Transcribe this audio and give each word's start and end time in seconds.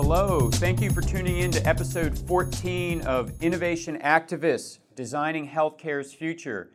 Hello, 0.00 0.48
thank 0.48 0.80
you 0.80 0.90
for 0.90 1.00
tuning 1.00 1.38
in 1.38 1.50
to 1.50 1.66
episode 1.66 2.16
14 2.16 3.00
of 3.00 3.32
Innovation 3.42 3.98
Activists 3.98 4.78
Designing 4.94 5.48
Healthcare's 5.48 6.14
Future. 6.14 6.70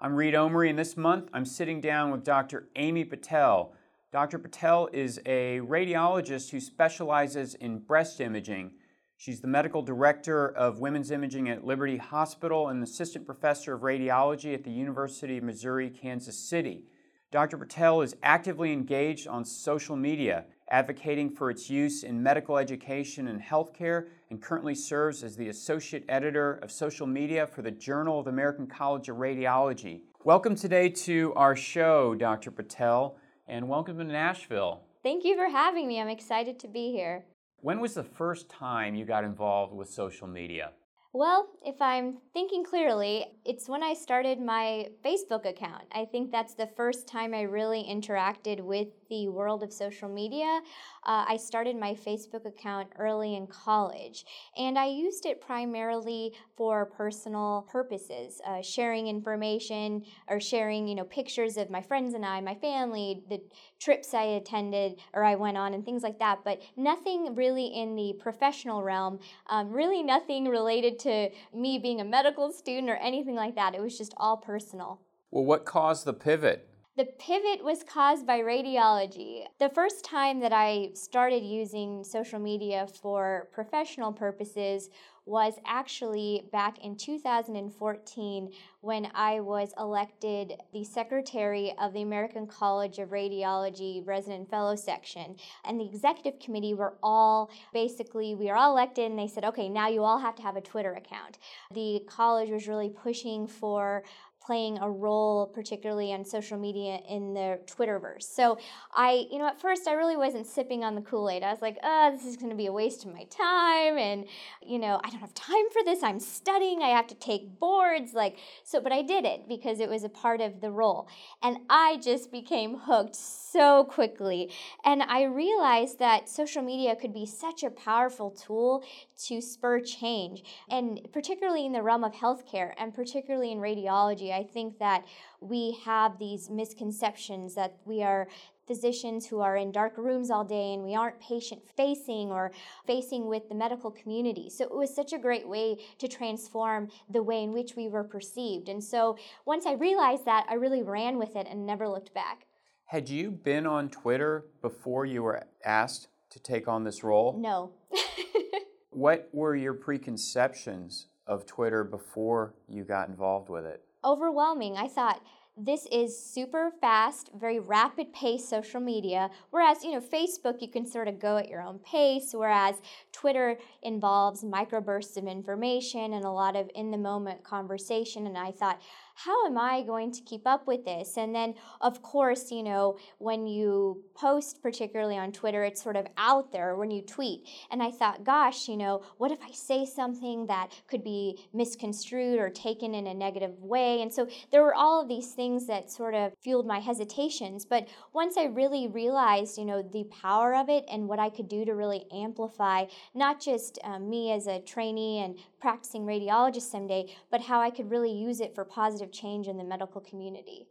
I'm 0.00 0.14
Reed 0.14 0.34
Omary, 0.34 0.70
and 0.70 0.78
this 0.78 0.96
month 0.96 1.28
I'm 1.32 1.44
sitting 1.44 1.80
down 1.80 2.12
with 2.12 2.22
Dr. 2.22 2.68
Amy 2.76 3.04
Patel. 3.04 3.74
Dr. 4.12 4.38
Patel 4.38 4.88
is 4.92 5.18
a 5.26 5.58
radiologist 5.58 6.50
who 6.50 6.60
specializes 6.60 7.54
in 7.56 7.80
breast 7.80 8.20
imaging. 8.20 8.70
She's 9.16 9.40
the 9.40 9.48
medical 9.48 9.82
director 9.82 10.46
of 10.48 10.78
women's 10.78 11.10
imaging 11.10 11.48
at 11.48 11.66
Liberty 11.66 11.96
Hospital 11.96 12.68
and 12.68 12.80
assistant 12.80 13.26
professor 13.26 13.74
of 13.74 13.80
radiology 13.80 14.54
at 14.54 14.62
the 14.62 14.70
University 14.70 15.38
of 15.38 15.42
Missouri 15.42 15.90
Kansas 15.90 16.38
City. 16.38 16.84
Dr. 17.32 17.58
Patel 17.58 18.02
is 18.02 18.14
actively 18.22 18.72
engaged 18.72 19.26
on 19.26 19.44
social 19.44 19.96
media 19.96 20.44
advocating 20.70 21.30
for 21.30 21.50
its 21.50 21.70
use 21.70 22.02
in 22.02 22.22
medical 22.22 22.58
education 22.58 23.28
and 23.28 23.40
healthcare, 23.40 24.08
and 24.30 24.42
currently 24.42 24.74
serves 24.74 25.22
as 25.22 25.36
the 25.36 25.48
associate 25.48 26.04
editor 26.08 26.54
of 26.62 26.70
social 26.70 27.06
media 27.06 27.46
for 27.46 27.62
the 27.62 27.70
Journal 27.70 28.18
of 28.18 28.26
the 28.26 28.30
American 28.30 28.66
College 28.66 29.08
of 29.08 29.16
Radiology. 29.16 30.00
Welcome 30.24 30.56
today 30.56 30.88
to 30.90 31.32
our 31.34 31.56
show, 31.56 32.14
Dr. 32.14 32.50
Patel, 32.50 33.16
and 33.46 33.68
welcome 33.68 33.98
to 33.98 34.04
Nashville. 34.04 34.82
Thank 35.02 35.24
you 35.24 35.36
for 35.36 35.48
having 35.48 35.88
me. 35.88 36.00
I'm 36.00 36.08
excited 36.08 36.58
to 36.60 36.68
be 36.68 36.92
here. 36.92 37.24
When 37.60 37.80
was 37.80 37.94
the 37.94 38.04
first 38.04 38.48
time 38.48 38.94
you 38.94 39.04
got 39.04 39.24
involved 39.24 39.72
with 39.72 39.88
social 39.88 40.26
media? 40.26 40.72
Well, 41.14 41.48
if 41.64 41.80
I'm 41.80 42.18
thinking 42.34 42.62
clearly, 42.62 43.24
it's 43.46 43.68
when 43.68 43.82
I 43.82 43.94
started 43.94 44.38
my 44.38 44.88
Facebook 45.02 45.46
account. 45.46 45.84
I 45.92 46.04
think 46.04 46.30
that's 46.30 46.54
the 46.54 46.66
first 46.76 47.08
time 47.08 47.32
I 47.32 47.42
really 47.42 47.82
interacted 47.88 48.60
with 48.60 48.88
the 49.08 49.28
world 49.28 49.62
of 49.62 49.72
social 49.72 50.08
media. 50.08 50.60
Uh, 51.04 51.24
I 51.28 51.36
started 51.36 51.76
my 51.76 51.94
Facebook 51.94 52.46
account 52.46 52.88
early 52.98 53.36
in 53.36 53.46
college, 53.46 54.24
and 54.56 54.78
I 54.78 54.86
used 54.86 55.26
it 55.26 55.40
primarily 55.40 56.34
for 56.56 56.86
personal 56.86 57.66
purposes, 57.70 58.40
uh, 58.46 58.62
sharing 58.62 59.06
information 59.06 60.04
or 60.28 60.40
sharing, 60.40 60.86
you 60.86 60.94
know, 60.94 61.04
pictures 61.04 61.56
of 61.56 61.70
my 61.70 61.80
friends 61.80 62.14
and 62.14 62.24
I, 62.24 62.40
my 62.40 62.54
family, 62.54 63.22
the 63.28 63.40
trips 63.78 64.14
I 64.14 64.22
attended 64.22 64.98
or 65.12 65.24
I 65.24 65.34
went 65.34 65.56
on, 65.56 65.74
and 65.74 65.84
things 65.84 66.02
like 66.02 66.18
that. 66.18 66.40
But 66.44 66.60
nothing 66.76 67.34
really 67.34 67.66
in 67.66 67.96
the 67.96 68.14
professional 68.18 68.82
realm, 68.82 69.18
um, 69.48 69.70
really 69.70 70.02
nothing 70.02 70.46
related 70.46 70.98
to 71.00 71.30
me 71.54 71.78
being 71.78 72.00
a 72.00 72.04
medical 72.04 72.52
student 72.52 72.90
or 72.90 72.96
anything 72.96 73.34
like 73.34 73.54
that. 73.54 73.74
It 73.74 73.80
was 73.80 73.96
just 73.96 74.14
all 74.16 74.36
personal. 74.36 75.00
Well, 75.30 75.44
what 75.44 75.64
caused 75.64 76.04
the 76.04 76.14
pivot? 76.14 76.67
The 76.98 77.04
pivot 77.04 77.62
was 77.62 77.84
caused 77.84 78.26
by 78.26 78.40
radiology. 78.40 79.44
The 79.60 79.68
first 79.68 80.04
time 80.04 80.40
that 80.40 80.52
I 80.52 80.90
started 80.94 81.44
using 81.44 82.02
social 82.02 82.40
media 82.40 82.88
for 83.00 83.46
professional 83.52 84.12
purposes 84.12 84.90
was 85.28 85.52
actually 85.66 86.48
back 86.50 86.78
in 86.82 86.96
2014 86.96 88.50
when 88.80 89.08
I 89.14 89.40
was 89.40 89.74
elected 89.78 90.54
the 90.72 90.82
secretary 90.84 91.74
of 91.78 91.92
the 91.92 92.00
American 92.00 92.46
College 92.46 92.98
of 92.98 93.10
Radiology 93.10 94.04
Resident 94.06 94.48
Fellow 94.48 94.74
Section. 94.74 95.36
And 95.66 95.78
the 95.78 95.84
executive 95.84 96.40
committee 96.40 96.72
were 96.72 96.94
all 97.02 97.50
basically, 97.74 98.34
we 98.34 98.46
were 98.46 98.56
all 98.56 98.72
elected, 98.72 99.10
and 99.10 99.18
they 99.18 99.28
said, 99.28 99.44
okay, 99.44 99.68
now 99.68 99.88
you 99.88 100.02
all 100.02 100.18
have 100.18 100.34
to 100.36 100.42
have 100.42 100.56
a 100.56 100.62
Twitter 100.62 100.94
account. 100.94 101.36
The 101.74 102.00
college 102.08 102.48
was 102.48 102.66
really 102.66 102.88
pushing 102.88 103.46
for 103.46 104.04
playing 104.48 104.78
a 104.78 104.90
role, 104.90 105.46
particularly 105.46 106.10
on 106.10 106.24
social 106.24 106.58
media 106.58 107.00
in 107.06 107.34
the 107.34 107.60
Twitterverse. 107.66 108.22
So 108.22 108.56
I, 108.94 109.26
you 109.30 109.38
know, 109.38 109.46
at 109.46 109.60
first 109.60 109.86
I 109.86 109.92
really 109.92 110.16
wasn't 110.16 110.46
sipping 110.46 110.84
on 110.84 110.94
the 110.94 111.02
Kool 111.02 111.28
Aid. 111.28 111.42
I 111.42 111.50
was 111.50 111.60
like, 111.60 111.76
oh, 111.82 112.10
this 112.10 112.24
is 112.24 112.38
going 112.38 112.48
to 112.48 112.56
be 112.56 112.64
a 112.64 112.72
waste 112.72 113.04
of 113.04 113.12
my 113.12 113.24
time. 113.24 113.98
And, 113.98 114.24
you 114.62 114.78
know, 114.78 115.02
I 115.04 115.10
don't 115.10 115.20
have 115.20 115.34
time 115.34 115.68
for 115.70 115.84
this. 115.84 116.02
I'm 116.02 116.18
studying. 116.18 116.80
I 116.80 116.88
have 116.88 117.06
to 117.08 117.14
take 117.16 117.60
boards. 117.60 118.14
Like, 118.14 118.38
so, 118.64 118.80
but 118.80 118.90
I 118.90 119.02
did 119.02 119.26
it 119.26 119.46
because 119.50 119.80
it 119.80 119.88
was 119.90 120.02
a 120.02 120.08
part 120.08 120.40
of 120.40 120.62
the 120.62 120.70
role. 120.70 121.08
And 121.42 121.58
I 121.68 121.98
just 122.02 122.32
became 122.32 122.78
hooked 122.78 123.16
so 123.16 123.84
quickly. 123.84 124.50
And 124.82 125.02
I 125.02 125.24
realized 125.24 125.98
that 125.98 126.26
social 126.26 126.62
media 126.62 126.96
could 126.96 127.12
be 127.12 127.26
such 127.26 127.64
a 127.64 127.70
powerful 127.70 128.30
tool 128.30 128.82
to 129.26 129.42
spur 129.42 129.80
change. 129.80 130.42
And 130.70 131.06
particularly 131.12 131.66
in 131.66 131.72
the 131.72 131.82
realm 131.82 132.02
of 132.02 132.14
healthcare 132.14 132.72
and 132.78 132.94
particularly 132.94 133.52
in 133.52 133.58
radiology, 133.58 134.37
I 134.38 134.44
think 134.44 134.78
that 134.78 135.04
we 135.40 135.76
have 135.84 136.18
these 136.18 136.48
misconceptions 136.48 137.56
that 137.56 137.76
we 137.84 138.02
are 138.04 138.28
physicians 138.68 139.26
who 139.26 139.40
are 139.40 139.56
in 139.56 139.72
dark 139.72 139.96
rooms 139.96 140.30
all 140.30 140.44
day 140.44 140.74
and 140.74 140.84
we 140.84 140.94
aren't 140.94 141.18
patient 141.20 141.62
facing 141.76 142.30
or 142.30 142.52
facing 142.86 143.26
with 143.26 143.48
the 143.48 143.54
medical 143.54 143.90
community. 143.90 144.48
So 144.50 144.64
it 144.64 144.74
was 144.74 144.94
such 144.94 145.12
a 145.12 145.18
great 145.18 145.48
way 145.48 145.78
to 145.98 146.06
transform 146.06 146.88
the 147.10 147.22
way 147.22 147.42
in 147.42 147.52
which 147.52 147.74
we 147.74 147.88
were 147.88 148.04
perceived. 148.04 148.68
And 148.68 148.84
so 148.84 149.16
once 149.46 149.66
I 149.66 149.72
realized 149.72 150.26
that, 150.26 150.46
I 150.48 150.54
really 150.54 150.82
ran 150.82 151.18
with 151.18 151.34
it 151.34 151.48
and 151.50 151.66
never 151.66 151.88
looked 151.88 152.14
back. 152.14 152.46
Had 152.84 153.08
you 153.08 153.30
been 153.30 153.66
on 153.66 153.88
Twitter 153.88 154.44
before 154.62 155.04
you 155.04 155.22
were 155.22 155.42
asked 155.64 156.08
to 156.30 156.38
take 156.38 156.68
on 156.68 156.84
this 156.84 157.02
role? 157.02 157.36
No. 157.38 157.72
what 158.90 159.28
were 159.32 159.56
your 159.56 159.74
preconceptions 159.74 161.06
of 161.26 161.46
Twitter 161.46 161.84
before 161.84 162.54
you 162.68 162.84
got 162.84 163.08
involved 163.08 163.48
with 163.48 163.64
it? 163.64 163.82
Overwhelming. 164.04 164.76
I 164.76 164.88
thought, 164.88 165.22
this 165.60 165.88
is 165.90 166.16
super 166.16 166.70
fast, 166.80 167.30
very 167.34 167.58
rapid 167.58 168.12
pace 168.12 168.48
social 168.48 168.80
media. 168.80 169.28
Whereas, 169.50 169.82
you 169.82 169.90
know, 169.90 170.00
Facebook, 170.00 170.62
you 170.62 170.68
can 170.68 170.86
sort 170.86 171.08
of 171.08 171.18
go 171.18 171.36
at 171.36 171.48
your 171.48 171.60
own 171.60 171.80
pace, 171.80 172.30
whereas 172.32 172.76
Twitter 173.10 173.58
involves 173.82 174.44
microbursts 174.44 175.16
of 175.16 175.26
information 175.26 176.12
and 176.12 176.24
a 176.24 176.30
lot 176.30 176.54
of 176.54 176.70
in 176.76 176.92
the 176.92 176.96
moment 176.96 177.42
conversation. 177.42 178.28
And 178.28 178.38
I 178.38 178.52
thought, 178.52 178.80
how 179.24 179.46
am 179.46 179.58
I 179.58 179.82
going 179.82 180.12
to 180.12 180.20
keep 180.20 180.46
up 180.46 180.68
with 180.68 180.84
this? 180.84 181.16
And 181.16 181.34
then, 181.34 181.54
of 181.80 182.02
course, 182.02 182.52
you 182.52 182.62
know, 182.62 182.98
when 183.18 183.48
you 183.48 184.04
post, 184.14 184.62
particularly 184.62 185.18
on 185.18 185.32
Twitter, 185.32 185.64
it's 185.64 185.82
sort 185.82 185.96
of 185.96 186.06
out 186.16 186.52
there 186.52 186.76
when 186.76 186.92
you 186.92 187.02
tweet. 187.02 187.48
And 187.72 187.82
I 187.82 187.90
thought, 187.90 188.22
gosh, 188.22 188.68
you 188.68 188.76
know, 188.76 189.02
what 189.16 189.32
if 189.32 189.40
I 189.42 189.50
say 189.50 189.84
something 189.84 190.46
that 190.46 190.70
could 190.86 191.02
be 191.02 191.40
misconstrued 191.52 192.38
or 192.38 192.48
taken 192.48 192.94
in 192.94 193.08
a 193.08 193.14
negative 193.14 193.58
way? 193.60 194.02
And 194.02 194.12
so 194.12 194.28
there 194.52 194.62
were 194.62 194.74
all 194.74 195.02
of 195.02 195.08
these 195.08 195.32
things 195.32 195.66
that 195.66 195.90
sort 195.90 196.14
of 196.14 196.32
fueled 196.40 196.68
my 196.68 196.78
hesitations. 196.78 197.64
But 197.64 197.88
once 198.12 198.36
I 198.36 198.44
really 198.44 198.86
realized, 198.86 199.58
you 199.58 199.64
know, 199.64 199.82
the 199.82 200.04
power 200.04 200.54
of 200.54 200.68
it 200.68 200.84
and 200.88 201.08
what 201.08 201.18
I 201.18 201.28
could 201.28 201.48
do 201.48 201.64
to 201.64 201.74
really 201.74 202.04
amplify 202.12 202.84
not 203.16 203.40
just 203.40 203.80
um, 203.82 204.08
me 204.08 204.30
as 204.30 204.46
a 204.46 204.60
trainee 204.60 205.24
and 205.24 205.36
practicing 205.60 206.02
radiologist 206.02 206.70
someday, 206.70 207.12
but 207.32 207.40
how 207.40 207.60
I 207.60 207.70
could 207.70 207.90
really 207.90 208.12
use 208.12 208.38
it 208.38 208.54
for 208.54 208.64
positive 208.64 209.07
change 209.08 209.48
in 209.48 209.56
the 209.56 209.64
medical 209.64 210.00
community. 210.00 210.66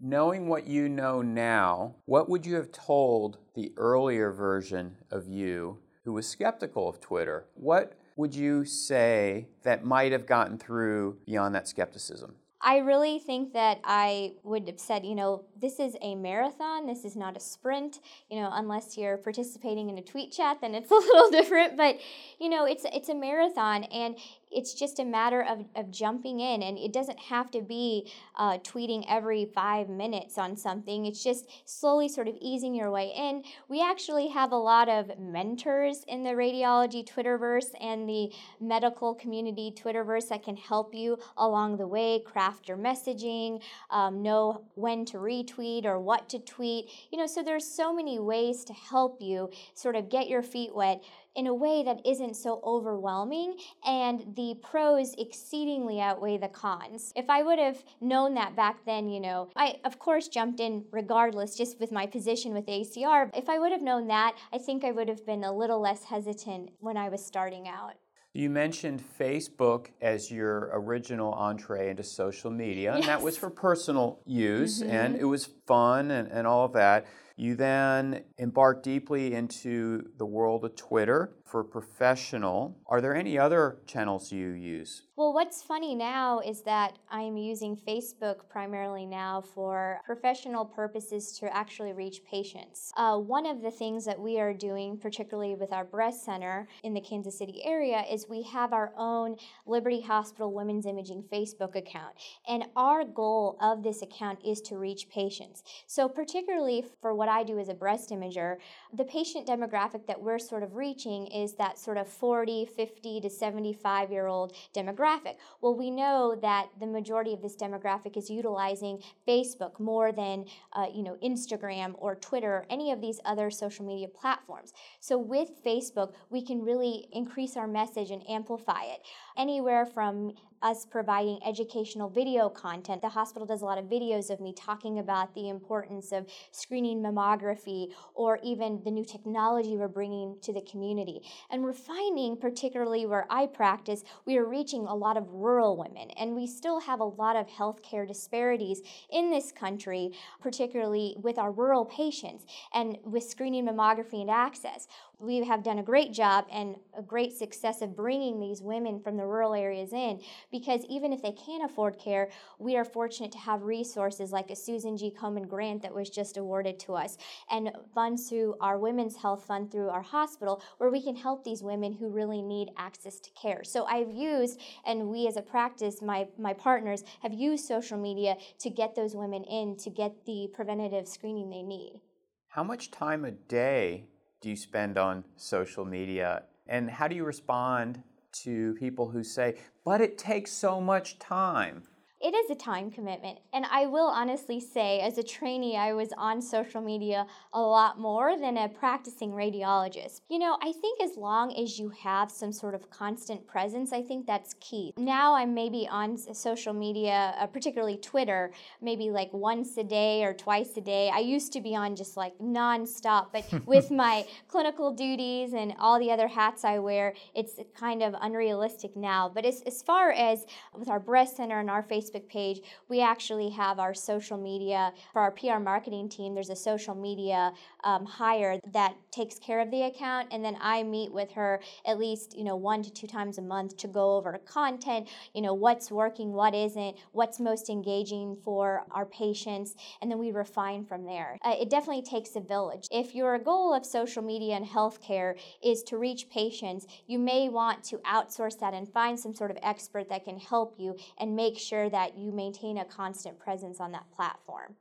Knowing 0.00 0.48
what 0.48 0.66
you 0.66 0.88
know 0.88 1.20
now, 1.20 1.94
what 2.06 2.28
would 2.28 2.46
you 2.46 2.54
have 2.54 2.72
told 2.72 3.38
the 3.54 3.72
earlier 3.76 4.32
version 4.32 4.96
of 5.10 5.26
you 5.26 5.78
who 6.04 6.12
was 6.12 6.26
skeptical 6.26 6.88
of 6.88 7.00
Twitter? 7.00 7.44
What 7.54 7.98
would 8.16 8.34
you 8.34 8.64
say 8.64 9.48
that 9.62 9.84
might 9.84 10.12
have 10.12 10.26
gotten 10.26 10.56
through 10.58 11.18
beyond 11.26 11.54
that 11.54 11.68
skepticism? 11.68 12.34
I 12.62 12.78
really 12.78 13.18
think 13.18 13.54
that 13.54 13.80
I 13.84 14.34
would 14.42 14.66
have 14.68 14.78
said, 14.78 15.06
you 15.06 15.14
know, 15.14 15.44
this 15.58 15.80
is 15.80 15.96
a 16.02 16.14
marathon. 16.14 16.86
This 16.86 17.06
is 17.06 17.16
not 17.16 17.36
a 17.36 17.40
sprint. 17.40 18.00
You 18.28 18.42
know, 18.42 18.50
unless 18.52 18.98
you're 18.98 19.16
participating 19.16 19.88
in 19.88 19.96
a 19.96 20.02
tweet 20.02 20.32
chat, 20.32 20.60
then 20.60 20.74
it's 20.74 20.90
a 20.90 20.94
little 20.94 21.30
different. 21.30 21.78
But 21.78 21.98
you 22.38 22.50
know, 22.50 22.66
it's 22.66 22.84
it's 22.92 23.08
a 23.08 23.14
marathon, 23.14 23.84
and 23.84 24.16
it's 24.50 24.74
just 24.74 24.98
a 24.98 25.04
matter 25.04 25.42
of, 25.42 25.64
of 25.76 25.90
jumping 25.90 26.40
in 26.40 26.62
and 26.62 26.78
it 26.78 26.92
doesn't 26.92 27.18
have 27.18 27.50
to 27.52 27.60
be 27.60 28.10
uh, 28.36 28.58
tweeting 28.58 29.04
every 29.08 29.44
five 29.44 29.88
minutes 29.88 30.38
on 30.38 30.56
something. 30.56 31.06
It's 31.06 31.22
just 31.22 31.48
slowly 31.64 32.08
sort 32.08 32.28
of 32.28 32.36
easing 32.40 32.74
your 32.74 32.90
way 32.90 33.12
in. 33.16 33.42
We 33.68 33.82
actually 33.82 34.28
have 34.28 34.52
a 34.52 34.56
lot 34.56 34.88
of 34.88 35.18
mentors 35.18 36.04
in 36.08 36.24
the 36.24 36.30
radiology 36.30 37.06
twitterverse 37.08 37.70
and 37.80 38.08
the 38.08 38.32
medical 38.60 39.14
community 39.14 39.72
twitterverse 39.76 40.28
that 40.28 40.42
can 40.42 40.56
help 40.56 40.94
you 40.94 41.18
along 41.36 41.76
the 41.76 41.86
way 41.86 42.20
craft 42.24 42.68
your 42.68 42.76
messaging 42.76 43.62
um, 43.90 44.22
know 44.22 44.62
when 44.74 45.04
to 45.06 45.18
retweet 45.18 45.84
or 45.84 46.00
what 46.00 46.28
to 46.28 46.38
tweet. 46.38 46.90
You 47.10 47.18
know 47.18 47.26
so 47.26 47.42
there's 47.42 47.66
so 47.66 47.92
many 47.92 48.18
ways 48.18 48.64
to 48.64 48.72
help 48.72 49.20
you 49.20 49.50
sort 49.74 49.96
of 49.96 50.08
get 50.08 50.28
your 50.28 50.42
feet 50.42 50.74
wet 50.74 51.02
in 51.36 51.46
a 51.46 51.54
way 51.54 51.82
that 51.84 52.00
isn't 52.04 52.34
so 52.34 52.60
overwhelming 52.64 53.56
and 53.86 54.34
the 54.36 54.54
pros 54.62 55.14
exceedingly 55.18 56.00
outweigh 56.00 56.38
the 56.38 56.48
cons. 56.48 57.12
If 57.16 57.30
I 57.30 57.42
would 57.42 57.58
have 57.58 57.82
known 58.00 58.34
that 58.34 58.56
back 58.56 58.84
then, 58.84 59.08
you 59.08 59.20
know, 59.20 59.50
I 59.56 59.76
of 59.84 59.98
course 59.98 60.28
jumped 60.28 60.60
in 60.60 60.84
regardless 60.90 61.56
just 61.56 61.78
with 61.80 61.92
my 61.92 62.06
position 62.06 62.52
with 62.52 62.66
ACR. 62.66 63.30
If 63.34 63.48
I 63.48 63.58
would 63.58 63.72
have 63.72 63.82
known 63.82 64.08
that, 64.08 64.36
I 64.52 64.58
think 64.58 64.84
I 64.84 64.92
would 64.92 65.08
have 65.08 65.24
been 65.24 65.44
a 65.44 65.56
little 65.56 65.80
less 65.80 66.04
hesitant 66.04 66.70
when 66.80 66.96
I 66.96 67.08
was 67.08 67.24
starting 67.24 67.68
out. 67.68 67.94
You 68.32 68.48
mentioned 68.48 69.02
Facebook 69.18 69.88
as 70.00 70.30
your 70.30 70.70
original 70.72 71.32
entree 71.32 71.90
into 71.90 72.04
social 72.04 72.48
media, 72.48 72.92
yes. 72.92 73.00
and 73.00 73.04
that 73.08 73.22
was 73.22 73.36
for 73.36 73.50
personal 73.50 74.20
use, 74.24 74.80
mm-hmm. 74.80 74.90
and 74.90 75.16
it 75.16 75.24
was 75.24 75.48
fun 75.66 76.12
and, 76.12 76.28
and 76.28 76.46
all 76.46 76.64
of 76.64 76.72
that. 76.74 77.06
You 77.40 77.54
then 77.54 78.24
embark 78.36 78.82
deeply 78.82 79.32
into 79.32 80.10
the 80.18 80.26
world 80.26 80.62
of 80.62 80.76
Twitter 80.76 81.32
for 81.50 81.64
professional. 81.64 82.78
Are 82.86 83.00
there 83.00 83.14
any 83.14 83.36
other 83.36 83.78
channels 83.86 84.30
you 84.30 84.50
use? 84.50 85.02
Well, 85.16 85.34
what's 85.34 85.62
funny 85.62 85.94
now 85.94 86.38
is 86.38 86.62
that 86.62 86.98
I'm 87.10 87.36
using 87.36 87.76
Facebook 87.76 88.48
primarily 88.48 89.04
now 89.04 89.42
for 89.42 90.00
professional 90.06 90.64
purposes 90.64 91.36
to 91.40 91.54
actually 91.54 91.92
reach 91.92 92.22
patients. 92.24 92.90
Uh, 92.96 93.18
one 93.18 93.44
of 93.44 93.60
the 93.60 93.70
things 93.70 94.06
that 94.06 94.18
we 94.18 94.40
are 94.40 94.54
doing, 94.54 94.96
particularly 94.96 95.56
with 95.56 95.72
our 95.72 95.84
breast 95.84 96.24
center 96.24 96.68
in 96.84 96.94
the 96.94 97.02
Kansas 97.02 97.36
City 97.36 97.60
area, 97.64 98.02
is 98.10 98.28
we 98.30 98.42
have 98.44 98.72
our 98.72 98.94
own 98.96 99.36
Liberty 99.66 100.00
Hospital 100.00 100.54
Women's 100.54 100.86
Imaging 100.86 101.24
Facebook 101.30 101.76
account. 101.76 102.14
And 102.48 102.64
our 102.76 103.04
goal 103.04 103.58
of 103.60 103.82
this 103.82 104.00
account 104.00 104.38
is 104.42 104.62
to 104.62 104.78
reach 104.78 105.10
patients. 105.10 105.64
So, 105.86 106.08
particularly 106.08 106.84
for 107.02 107.14
what 107.14 107.28
I 107.28 107.42
do 107.42 107.58
as 107.58 107.68
a 107.68 107.74
breast 107.74 108.08
imager, 108.08 108.56
the 108.96 109.04
patient 109.04 109.46
demographic 109.46 110.06
that 110.06 110.22
we're 110.22 110.38
sort 110.38 110.62
of 110.62 110.76
reaching 110.76 111.26
is 111.40 111.54
that 111.54 111.78
sort 111.78 111.96
of 111.96 112.08
40, 112.08 112.66
50 112.66 113.20
to 113.20 113.30
75 113.30 114.12
year 114.12 114.26
old 114.26 114.54
demographic? 114.74 115.36
Well, 115.60 115.74
we 115.74 115.90
know 115.90 116.36
that 116.40 116.68
the 116.78 116.86
majority 116.86 117.32
of 117.32 117.42
this 117.42 117.56
demographic 117.56 118.16
is 118.16 118.30
utilizing 118.30 119.02
Facebook 119.26 119.80
more 119.80 120.12
than 120.12 120.44
uh, 120.72 120.86
you 120.92 121.02
know 121.02 121.16
Instagram 121.24 121.94
or 121.98 122.14
Twitter 122.14 122.52
or 122.52 122.66
any 122.70 122.92
of 122.92 123.00
these 123.00 123.20
other 123.24 123.50
social 123.50 123.84
media 123.84 124.08
platforms. 124.08 124.72
So 125.00 125.18
with 125.18 125.50
Facebook, 125.64 126.14
we 126.30 126.42
can 126.42 126.62
really 126.62 127.08
increase 127.12 127.56
our 127.56 127.66
message 127.66 128.10
and 128.10 128.22
amplify 128.28 128.84
it 128.84 129.00
anywhere 129.36 129.86
from 129.86 130.34
us 130.62 130.84
providing 130.84 131.38
educational 131.46 132.08
video 132.08 132.48
content. 132.48 133.02
The 133.02 133.08
hospital 133.08 133.46
does 133.46 133.62
a 133.62 133.64
lot 133.64 133.78
of 133.78 133.86
videos 133.86 134.30
of 134.30 134.40
me 134.40 134.52
talking 134.52 134.98
about 134.98 135.34
the 135.34 135.48
importance 135.48 136.12
of 136.12 136.26
screening 136.50 137.02
mammography 137.02 137.92
or 138.14 138.38
even 138.42 138.80
the 138.84 138.90
new 138.90 139.04
technology 139.04 139.76
we're 139.76 139.88
bringing 139.88 140.36
to 140.42 140.52
the 140.52 140.60
community. 140.62 141.22
And 141.50 141.62
we're 141.62 141.72
finding, 141.72 142.36
particularly 142.36 143.06
where 143.06 143.26
I 143.30 143.46
practice, 143.46 144.04
we 144.26 144.36
are 144.36 144.44
reaching 144.44 144.86
a 144.86 144.94
lot 144.94 145.16
of 145.16 145.30
rural 145.30 145.76
women, 145.76 146.10
and 146.18 146.34
we 146.34 146.46
still 146.46 146.80
have 146.80 147.00
a 147.00 147.04
lot 147.04 147.36
of 147.36 147.46
healthcare 147.46 148.06
disparities 148.06 148.82
in 149.10 149.30
this 149.30 149.52
country, 149.52 150.12
particularly 150.40 151.16
with 151.22 151.38
our 151.38 151.52
rural 151.52 151.84
patients 151.84 152.44
and 152.74 152.98
with 153.04 153.24
screening 153.24 153.66
mammography 153.66 154.20
and 154.20 154.30
access 154.30 154.86
we 155.20 155.44
have 155.44 155.62
done 155.62 155.78
a 155.78 155.82
great 155.82 156.12
job 156.12 156.46
and 156.50 156.76
a 156.96 157.02
great 157.02 157.32
success 157.32 157.82
of 157.82 157.94
bringing 157.94 158.40
these 158.40 158.62
women 158.62 159.00
from 159.00 159.16
the 159.16 159.26
rural 159.26 159.54
areas 159.54 159.92
in 159.92 160.20
because 160.50 160.84
even 160.88 161.12
if 161.12 161.22
they 161.22 161.32
can't 161.32 161.64
afford 161.64 161.98
care, 161.98 162.30
we 162.58 162.76
are 162.76 162.84
fortunate 162.84 163.30
to 163.32 163.38
have 163.38 163.62
resources 163.62 164.32
like 164.32 164.50
a 164.50 164.56
Susan 164.56 164.96
G. 164.96 165.14
Komen 165.16 165.46
grant 165.46 165.82
that 165.82 165.94
was 165.94 166.08
just 166.08 166.36
awarded 166.36 166.78
to 166.80 166.94
us 166.94 167.18
and 167.50 167.70
funds 167.94 168.28
through 168.28 168.54
our 168.60 168.78
Women's 168.78 169.16
Health 169.16 169.44
Fund 169.44 169.70
through 169.70 169.90
our 169.90 170.02
hospital 170.02 170.62
where 170.78 170.90
we 170.90 171.02
can 171.02 171.16
help 171.16 171.44
these 171.44 171.62
women 171.62 171.92
who 171.92 172.08
really 172.08 172.42
need 172.42 172.70
access 172.78 173.20
to 173.20 173.30
care. 173.32 173.62
So 173.62 173.84
I've 173.84 174.10
used, 174.10 174.60
and 174.86 175.08
we 175.08 175.26
as 175.26 175.36
a 175.36 175.42
practice, 175.42 176.00
my, 176.00 176.26
my 176.38 176.54
partners 176.54 177.04
have 177.22 177.34
used 177.34 177.66
social 177.66 177.98
media 177.98 178.36
to 178.60 178.70
get 178.70 178.94
those 178.94 179.14
women 179.14 179.44
in 179.44 179.76
to 179.78 179.90
get 179.90 180.24
the 180.24 180.48
preventative 180.54 181.06
screening 181.06 181.50
they 181.50 181.62
need. 181.62 182.00
How 182.48 182.64
much 182.64 182.90
time 182.90 183.24
a 183.24 183.30
day 183.30 184.06
do 184.40 184.48
you 184.48 184.56
spend 184.56 184.98
on 184.98 185.24
social 185.36 185.84
media? 185.84 186.44
And 186.66 186.90
how 186.90 187.08
do 187.08 187.16
you 187.16 187.24
respond 187.24 188.02
to 188.32 188.74
people 188.74 189.08
who 189.08 189.22
say, 189.22 189.56
but 189.84 190.00
it 190.00 190.16
takes 190.16 190.52
so 190.52 190.80
much 190.80 191.18
time? 191.18 191.82
It 192.22 192.34
is 192.34 192.50
a 192.50 192.54
time 192.54 192.90
commitment. 192.90 193.38
And 193.54 193.64
I 193.70 193.86
will 193.86 194.08
honestly 194.08 194.60
say, 194.60 195.00
as 195.00 195.16
a 195.16 195.22
trainee, 195.22 195.76
I 195.76 195.94
was 195.94 196.12
on 196.18 196.42
social 196.42 196.82
media 196.82 197.26
a 197.54 197.60
lot 197.60 197.98
more 197.98 198.38
than 198.38 198.58
a 198.58 198.68
practicing 198.68 199.30
radiologist. 199.30 200.20
You 200.28 200.38
know, 200.38 200.58
I 200.60 200.72
think 200.72 201.00
as 201.02 201.16
long 201.16 201.56
as 201.56 201.78
you 201.78 201.88
have 201.88 202.30
some 202.30 202.52
sort 202.52 202.74
of 202.74 202.90
constant 202.90 203.46
presence, 203.46 203.94
I 203.94 204.02
think 204.02 204.26
that's 204.26 204.54
key. 204.60 204.92
Now 204.98 205.34
I'm 205.34 205.54
maybe 205.54 205.88
on 205.90 206.18
social 206.18 206.74
media, 206.74 207.34
uh, 207.38 207.46
particularly 207.46 207.96
Twitter, 207.96 208.52
maybe 208.82 209.10
like 209.10 209.32
once 209.32 209.78
a 209.78 209.84
day 209.84 210.22
or 210.22 210.34
twice 210.34 210.76
a 210.76 210.82
day. 210.82 211.10
I 211.12 211.20
used 211.20 211.54
to 211.54 211.62
be 211.62 211.74
on 211.74 211.96
just 211.96 212.18
like 212.18 212.36
nonstop, 212.38 213.28
but 213.32 213.46
with 213.66 213.90
my 213.90 214.26
clinical 214.46 214.92
duties 214.92 215.54
and 215.54 215.72
all 215.78 215.98
the 215.98 216.10
other 216.10 216.28
hats 216.28 216.64
I 216.66 216.80
wear, 216.80 217.14
it's 217.34 217.58
kind 217.74 218.02
of 218.02 218.14
unrealistic 218.20 218.94
now. 218.94 219.30
But 219.34 219.46
as, 219.46 219.62
as 219.62 219.80
far 219.80 220.12
as 220.12 220.44
with 220.76 220.90
our 220.90 221.00
breast 221.00 221.38
center 221.38 221.60
and 221.60 221.70
our 221.70 221.82
Facebook 221.82 222.09
Facebook 222.10 222.28
page, 222.28 222.60
we 222.88 223.00
actually 223.00 223.50
have 223.50 223.78
our 223.78 223.94
social 223.94 224.36
media 224.36 224.92
for 225.12 225.20
our 225.20 225.30
PR 225.30 225.58
marketing 225.58 226.08
team. 226.08 226.34
There's 226.34 226.50
a 226.50 226.56
social 226.56 226.94
media 226.94 227.52
um, 227.84 228.04
hire 228.04 228.58
that 228.72 228.94
takes 229.10 229.38
care 229.38 229.60
of 229.60 229.70
the 229.70 229.82
account, 229.82 230.28
and 230.30 230.44
then 230.44 230.56
I 230.60 230.82
meet 230.82 231.12
with 231.12 231.32
her 231.32 231.60
at 231.86 231.98
least 231.98 232.36
you 232.36 232.44
know 232.44 232.56
one 232.56 232.82
to 232.82 232.90
two 232.90 233.06
times 233.06 233.38
a 233.38 233.42
month 233.42 233.76
to 233.78 233.88
go 233.88 234.16
over 234.16 234.38
content. 234.44 235.08
You 235.34 235.42
know 235.42 235.54
what's 235.54 235.90
working, 235.90 236.32
what 236.32 236.54
isn't, 236.54 236.96
what's 237.12 237.40
most 237.40 237.68
engaging 237.68 238.36
for 238.44 238.84
our 238.90 239.06
patients, 239.06 239.74
and 240.00 240.10
then 240.10 240.18
we 240.18 240.32
refine 240.32 240.84
from 240.84 241.04
there. 241.04 241.38
Uh, 241.44 241.54
it 241.60 241.70
definitely 241.70 242.02
takes 242.02 242.36
a 242.36 242.40
village. 242.40 242.86
If 242.90 243.14
your 243.14 243.38
goal 243.38 243.74
of 243.74 243.84
social 243.84 244.22
media 244.22 244.54
and 244.56 244.66
healthcare 244.66 245.38
is 245.62 245.82
to 245.84 245.98
reach 245.98 246.28
patients, 246.30 246.86
you 247.06 247.18
may 247.18 247.48
want 247.48 247.84
to 247.84 247.98
outsource 247.98 248.58
that 248.60 248.74
and 248.74 248.88
find 248.88 249.18
some 249.18 249.34
sort 249.34 249.50
of 249.50 249.58
expert 249.62 250.08
that 250.08 250.24
can 250.24 250.38
help 250.38 250.74
you 250.78 250.96
and 251.18 251.34
make 251.36 251.58
sure 251.58 251.88
that 251.90 251.99
that 252.00 252.16
you 252.16 252.32
maintain 252.32 252.78
a 252.78 252.84
constant 252.84 253.38
presence 253.38 253.78
on 253.78 253.92
that 253.92 254.10
platform. 254.10 254.74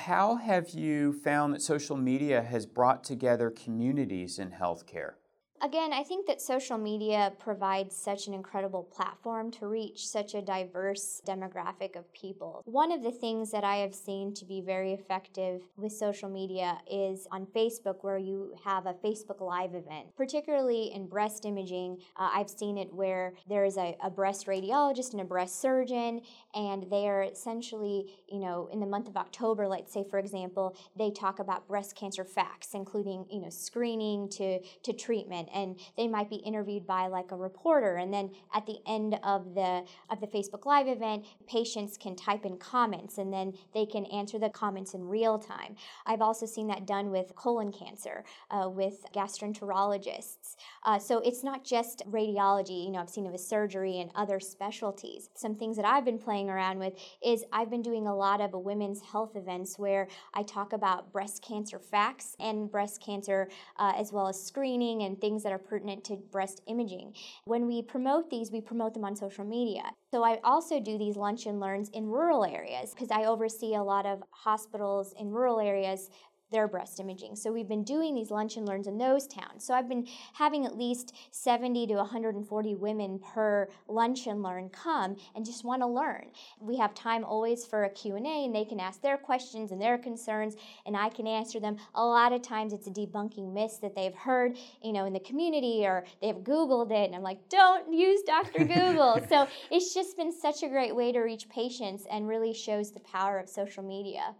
How 0.00 0.36
have 0.36 0.68
you 0.68 1.14
found 1.14 1.54
that 1.54 1.62
social 1.62 1.96
media 1.96 2.42
has 2.42 2.66
brought 2.66 3.02
together 3.02 3.50
communities 3.50 4.38
in 4.38 4.50
healthcare? 4.50 5.12
Again, 5.64 5.94
I 5.94 6.02
think 6.02 6.26
that 6.26 6.42
social 6.42 6.76
media 6.76 7.32
provides 7.38 7.96
such 7.96 8.26
an 8.26 8.34
incredible 8.34 8.82
platform 8.82 9.50
to 9.52 9.66
reach 9.66 10.06
such 10.06 10.34
a 10.34 10.42
diverse 10.42 11.22
demographic 11.26 11.96
of 11.96 12.12
people. 12.12 12.60
One 12.66 12.92
of 12.92 13.02
the 13.02 13.10
things 13.10 13.50
that 13.52 13.64
I 13.64 13.76
have 13.76 13.94
seen 13.94 14.34
to 14.34 14.44
be 14.44 14.60
very 14.60 14.92
effective 14.92 15.62
with 15.78 15.92
social 15.92 16.28
media 16.28 16.76
is 16.86 17.26
on 17.32 17.46
Facebook, 17.46 18.02
where 18.02 18.18
you 18.18 18.54
have 18.62 18.84
a 18.84 18.92
Facebook 18.92 19.40
Live 19.40 19.74
event. 19.74 20.14
Particularly 20.18 20.92
in 20.94 21.06
breast 21.06 21.46
imaging, 21.46 21.96
uh, 22.18 22.28
I've 22.34 22.50
seen 22.50 22.76
it 22.76 22.92
where 22.92 23.32
there 23.48 23.64
is 23.64 23.78
a, 23.78 23.96
a 24.04 24.10
breast 24.10 24.46
radiologist 24.46 25.12
and 25.12 25.22
a 25.22 25.24
breast 25.24 25.62
surgeon, 25.62 26.20
and 26.54 26.90
they 26.90 27.08
are 27.08 27.22
essentially, 27.22 28.12
you 28.28 28.40
know, 28.40 28.68
in 28.70 28.80
the 28.80 28.86
month 28.86 29.08
of 29.08 29.16
October, 29.16 29.66
let's 29.66 29.94
say, 29.94 30.04
for 30.10 30.18
example, 30.18 30.76
they 30.94 31.10
talk 31.10 31.38
about 31.38 31.66
breast 31.66 31.96
cancer 31.96 32.22
facts, 32.22 32.74
including, 32.74 33.24
you 33.30 33.40
know, 33.40 33.48
screening 33.48 34.28
to, 34.28 34.60
to 34.82 34.92
treatment 34.92 35.48
and 35.54 35.78
they 35.96 36.08
might 36.08 36.28
be 36.28 36.36
interviewed 36.36 36.86
by 36.86 37.06
like 37.06 37.32
a 37.32 37.36
reporter. 37.36 37.96
And 37.96 38.12
then 38.12 38.30
at 38.54 38.66
the 38.66 38.78
end 38.86 39.18
of 39.22 39.54
the 39.54 39.84
of 40.10 40.20
the 40.20 40.26
Facebook 40.26 40.66
live 40.66 40.88
event 40.88 41.24
patients 41.46 41.96
can 41.96 42.16
type 42.16 42.44
in 42.44 42.56
comments 42.58 43.18
and 43.18 43.32
then 43.32 43.52
they 43.72 43.86
can 43.86 44.04
answer 44.06 44.38
the 44.38 44.50
comments 44.50 44.94
in 44.94 45.06
real 45.06 45.38
time. 45.38 45.76
I've 46.06 46.22
also 46.22 46.46
seen 46.46 46.66
that 46.68 46.86
done 46.86 47.10
with 47.10 47.34
colon 47.34 47.72
cancer 47.72 48.24
uh, 48.50 48.68
with 48.68 49.06
gastroenterologists. 49.14 50.56
Uh, 50.84 50.98
so 50.98 51.18
it's 51.18 51.44
not 51.44 51.64
just 51.64 52.02
radiology 52.10 52.84
you 52.84 52.90
know 52.90 53.00
I've 53.00 53.10
seen 53.10 53.26
it 53.26 53.32
with 53.32 53.40
surgery 53.40 54.00
and 54.00 54.10
other 54.14 54.40
specialties. 54.40 55.30
Some 55.34 55.54
things 55.54 55.76
that 55.76 55.84
I've 55.84 56.04
been 56.04 56.18
playing 56.18 56.50
around 56.50 56.78
with 56.78 56.94
is 57.24 57.44
I've 57.52 57.70
been 57.70 57.82
doing 57.82 58.06
a 58.06 58.14
lot 58.14 58.40
of 58.40 58.52
women's 58.52 59.00
health 59.00 59.36
events 59.36 59.78
where 59.78 60.08
I 60.34 60.42
talk 60.42 60.72
about 60.72 61.12
breast 61.12 61.42
cancer 61.42 61.78
facts 61.78 62.36
and 62.40 62.70
breast 62.70 63.00
cancer 63.00 63.48
uh, 63.78 63.92
as 63.96 64.12
well 64.12 64.28
as 64.28 64.42
screening 64.42 65.02
and 65.02 65.20
things 65.20 65.42
that 65.44 65.52
are 65.52 65.58
pertinent 65.58 66.02
to 66.04 66.16
breast 66.16 66.60
imaging. 66.66 67.14
When 67.44 67.68
we 67.68 67.80
promote 67.80 68.28
these, 68.28 68.50
we 68.50 68.60
promote 68.60 68.94
them 68.94 69.04
on 69.04 69.14
social 69.14 69.44
media. 69.44 69.84
So 70.10 70.24
I 70.24 70.40
also 70.42 70.80
do 70.80 70.98
these 70.98 71.16
lunch 71.16 71.46
and 71.46 71.60
learns 71.60 71.88
in 71.90 72.06
rural 72.06 72.44
areas 72.44 72.92
because 72.92 73.10
I 73.10 73.24
oversee 73.24 73.74
a 73.74 73.82
lot 73.82 74.06
of 74.06 74.22
hospitals 74.30 75.14
in 75.18 75.30
rural 75.30 75.60
areas 75.60 76.10
their 76.50 76.68
breast 76.68 77.00
imaging. 77.00 77.36
So 77.36 77.52
we've 77.52 77.68
been 77.68 77.84
doing 77.84 78.14
these 78.14 78.30
lunch 78.30 78.56
and 78.56 78.66
learns 78.66 78.86
in 78.86 78.98
those 78.98 79.26
towns. 79.26 79.64
So 79.64 79.74
I've 79.74 79.88
been 79.88 80.06
having 80.34 80.66
at 80.66 80.78
least 80.78 81.14
70 81.30 81.88
to 81.88 81.94
140 81.94 82.74
women 82.76 83.18
per 83.18 83.68
lunch 83.88 84.26
and 84.26 84.42
learn 84.42 84.68
come 84.68 85.16
and 85.34 85.44
just 85.44 85.64
want 85.64 85.82
to 85.82 85.86
learn. 85.86 86.26
We 86.60 86.76
have 86.78 86.94
time 86.94 87.24
always 87.24 87.64
for 87.64 87.84
a 87.84 87.90
Q&A 87.90 88.44
and 88.44 88.54
they 88.54 88.64
can 88.64 88.80
ask 88.80 89.00
their 89.00 89.16
questions 89.16 89.72
and 89.72 89.80
their 89.80 89.98
concerns 89.98 90.54
and 90.86 90.96
I 90.96 91.08
can 91.08 91.26
answer 91.26 91.58
them. 91.58 91.76
A 91.94 92.04
lot 92.04 92.32
of 92.32 92.42
times 92.42 92.72
it's 92.72 92.86
a 92.86 92.90
debunking 92.90 93.52
myths 93.52 93.78
that 93.78 93.94
they've 93.94 94.14
heard, 94.14 94.56
you 94.82 94.92
know, 94.92 95.06
in 95.06 95.12
the 95.12 95.20
community 95.20 95.84
or 95.84 96.04
they've 96.20 96.36
googled 96.36 96.90
it 96.92 97.06
and 97.06 97.14
I'm 97.14 97.22
like, 97.22 97.48
"Don't 97.48 97.92
use 97.92 98.22
Dr. 98.22 98.64
Google." 98.64 99.20
so 99.28 99.48
it's 99.70 99.94
just 99.94 100.16
been 100.16 100.32
such 100.32 100.62
a 100.62 100.68
great 100.68 100.94
way 100.94 101.12
to 101.12 101.20
reach 101.20 101.48
patients 101.48 102.06
and 102.10 102.28
really 102.28 102.52
shows 102.52 102.92
the 102.92 103.00
power 103.00 103.38
of 103.38 103.48
social 103.48 103.82
media. 103.82 104.34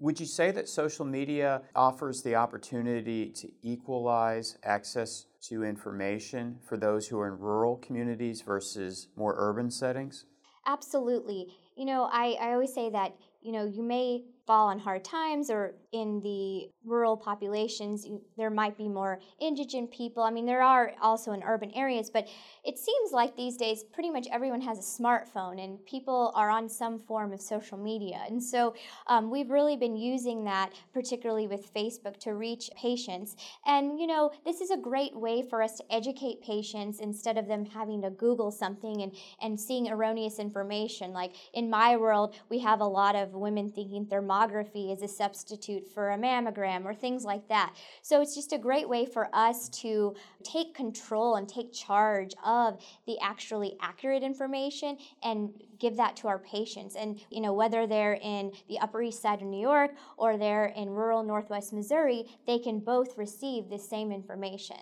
Would 0.00 0.18
you 0.18 0.24
say 0.24 0.50
that 0.52 0.66
social 0.66 1.04
media 1.04 1.60
offers 1.76 2.22
the 2.22 2.34
opportunity 2.34 3.28
to 3.32 3.50
equalize 3.60 4.56
access 4.64 5.26
to 5.42 5.62
information 5.62 6.56
for 6.66 6.78
those 6.78 7.06
who 7.06 7.18
are 7.20 7.28
in 7.28 7.38
rural 7.38 7.76
communities 7.76 8.40
versus 8.40 9.08
more 9.14 9.34
urban 9.36 9.70
settings? 9.70 10.24
Absolutely. 10.66 11.48
You 11.76 11.84
know, 11.84 12.08
I, 12.10 12.34
I 12.40 12.52
always 12.52 12.72
say 12.72 12.88
that, 12.88 13.14
you 13.42 13.52
know, 13.52 13.66
you 13.66 13.82
may 13.82 14.24
fall 14.50 14.66
on 14.66 14.80
hard 14.80 15.04
times 15.04 15.48
or 15.48 15.76
in 15.92 16.18
the 16.22 16.68
rural 16.84 17.16
populations 17.16 18.04
there 18.36 18.50
might 18.50 18.76
be 18.76 18.88
more 18.88 19.20
indigent 19.40 19.88
people. 19.92 20.24
I 20.24 20.32
mean 20.32 20.44
there 20.44 20.60
are 20.60 20.90
also 21.00 21.30
in 21.30 21.42
urban 21.44 21.70
areas 21.70 22.10
but 22.10 22.26
it 22.64 22.76
seems 22.76 23.12
like 23.12 23.36
these 23.36 23.56
days 23.56 23.84
pretty 23.84 24.10
much 24.10 24.26
everyone 24.32 24.60
has 24.60 24.78
a 24.78 25.02
smartphone 25.02 25.62
and 25.62 25.84
people 25.86 26.32
are 26.34 26.50
on 26.50 26.68
some 26.68 26.98
form 26.98 27.32
of 27.32 27.40
social 27.40 27.78
media. 27.78 28.22
And 28.28 28.42
so 28.42 28.74
um, 29.06 29.30
we've 29.30 29.50
really 29.50 29.76
been 29.76 29.94
using 29.94 30.42
that 30.46 30.72
particularly 30.92 31.46
with 31.46 31.72
facebook 31.72 32.18
to 32.18 32.34
reach 32.34 32.70
patients. 32.76 33.36
And 33.66 34.00
you 34.00 34.08
know 34.08 34.32
this 34.44 34.60
is 34.60 34.72
a 34.72 34.76
great 34.76 35.14
way 35.14 35.42
for 35.48 35.62
us 35.62 35.76
to 35.76 35.84
educate 35.94 36.42
patients 36.42 36.98
instead 36.98 37.38
of 37.38 37.46
them 37.46 37.64
having 37.64 38.02
to 38.02 38.10
google 38.10 38.50
something 38.50 39.02
and, 39.02 39.14
and 39.40 39.60
seeing 39.60 39.88
erroneous 39.88 40.40
information. 40.40 41.12
Like 41.12 41.34
in 41.54 41.70
my 41.70 41.96
world 41.96 42.34
we 42.48 42.58
have 42.58 42.80
a 42.80 42.84
lot 43.00 43.14
of 43.14 43.34
women 43.34 43.70
thinking 43.70 44.06
thermography 44.06 44.39
mammography 44.40 44.92
is 44.92 45.02
a 45.02 45.08
substitute 45.08 45.86
for 45.86 46.10
a 46.10 46.18
mammogram 46.18 46.84
or 46.84 46.94
things 46.94 47.24
like 47.24 47.48
that. 47.48 47.74
So 48.02 48.20
it's 48.20 48.34
just 48.34 48.52
a 48.52 48.58
great 48.58 48.88
way 48.88 49.06
for 49.06 49.28
us 49.34 49.68
to 49.80 50.14
take 50.42 50.74
control 50.74 51.36
and 51.36 51.48
take 51.48 51.72
charge 51.72 52.32
of 52.44 52.82
the 53.06 53.18
actually 53.20 53.76
accurate 53.80 54.22
information 54.22 54.96
and 55.22 55.50
give 55.78 55.96
that 55.96 56.16
to 56.16 56.28
our 56.28 56.38
patients. 56.38 56.96
And 56.96 57.20
you 57.30 57.40
know, 57.40 57.52
whether 57.52 57.86
they're 57.86 58.18
in 58.22 58.52
the 58.68 58.78
Upper 58.80 59.02
East 59.02 59.22
Side 59.22 59.40
of 59.40 59.48
New 59.48 59.60
York 59.60 59.92
or 60.16 60.36
they're 60.36 60.66
in 60.66 60.90
rural 60.90 61.22
Northwest 61.22 61.72
Missouri, 61.72 62.24
they 62.46 62.58
can 62.58 62.80
both 62.80 63.16
receive 63.16 63.68
the 63.68 63.78
same 63.78 64.12
information. 64.12 64.76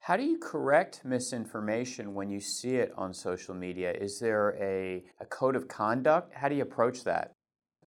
How 0.00 0.16
do 0.16 0.22
you 0.22 0.38
correct 0.38 1.02
misinformation 1.04 2.14
when 2.14 2.30
you 2.30 2.40
see 2.40 2.76
it 2.76 2.92
on 2.96 3.12
social 3.12 3.54
media? 3.54 3.92
Is 3.92 4.18
there 4.18 4.56
a, 4.58 5.04
a 5.20 5.26
code 5.26 5.54
of 5.54 5.68
conduct? 5.68 6.32
How 6.32 6.48
do 6.48 6.54
you 6.54 6.62
approach 6.62 7.04
that? 7.04 7.34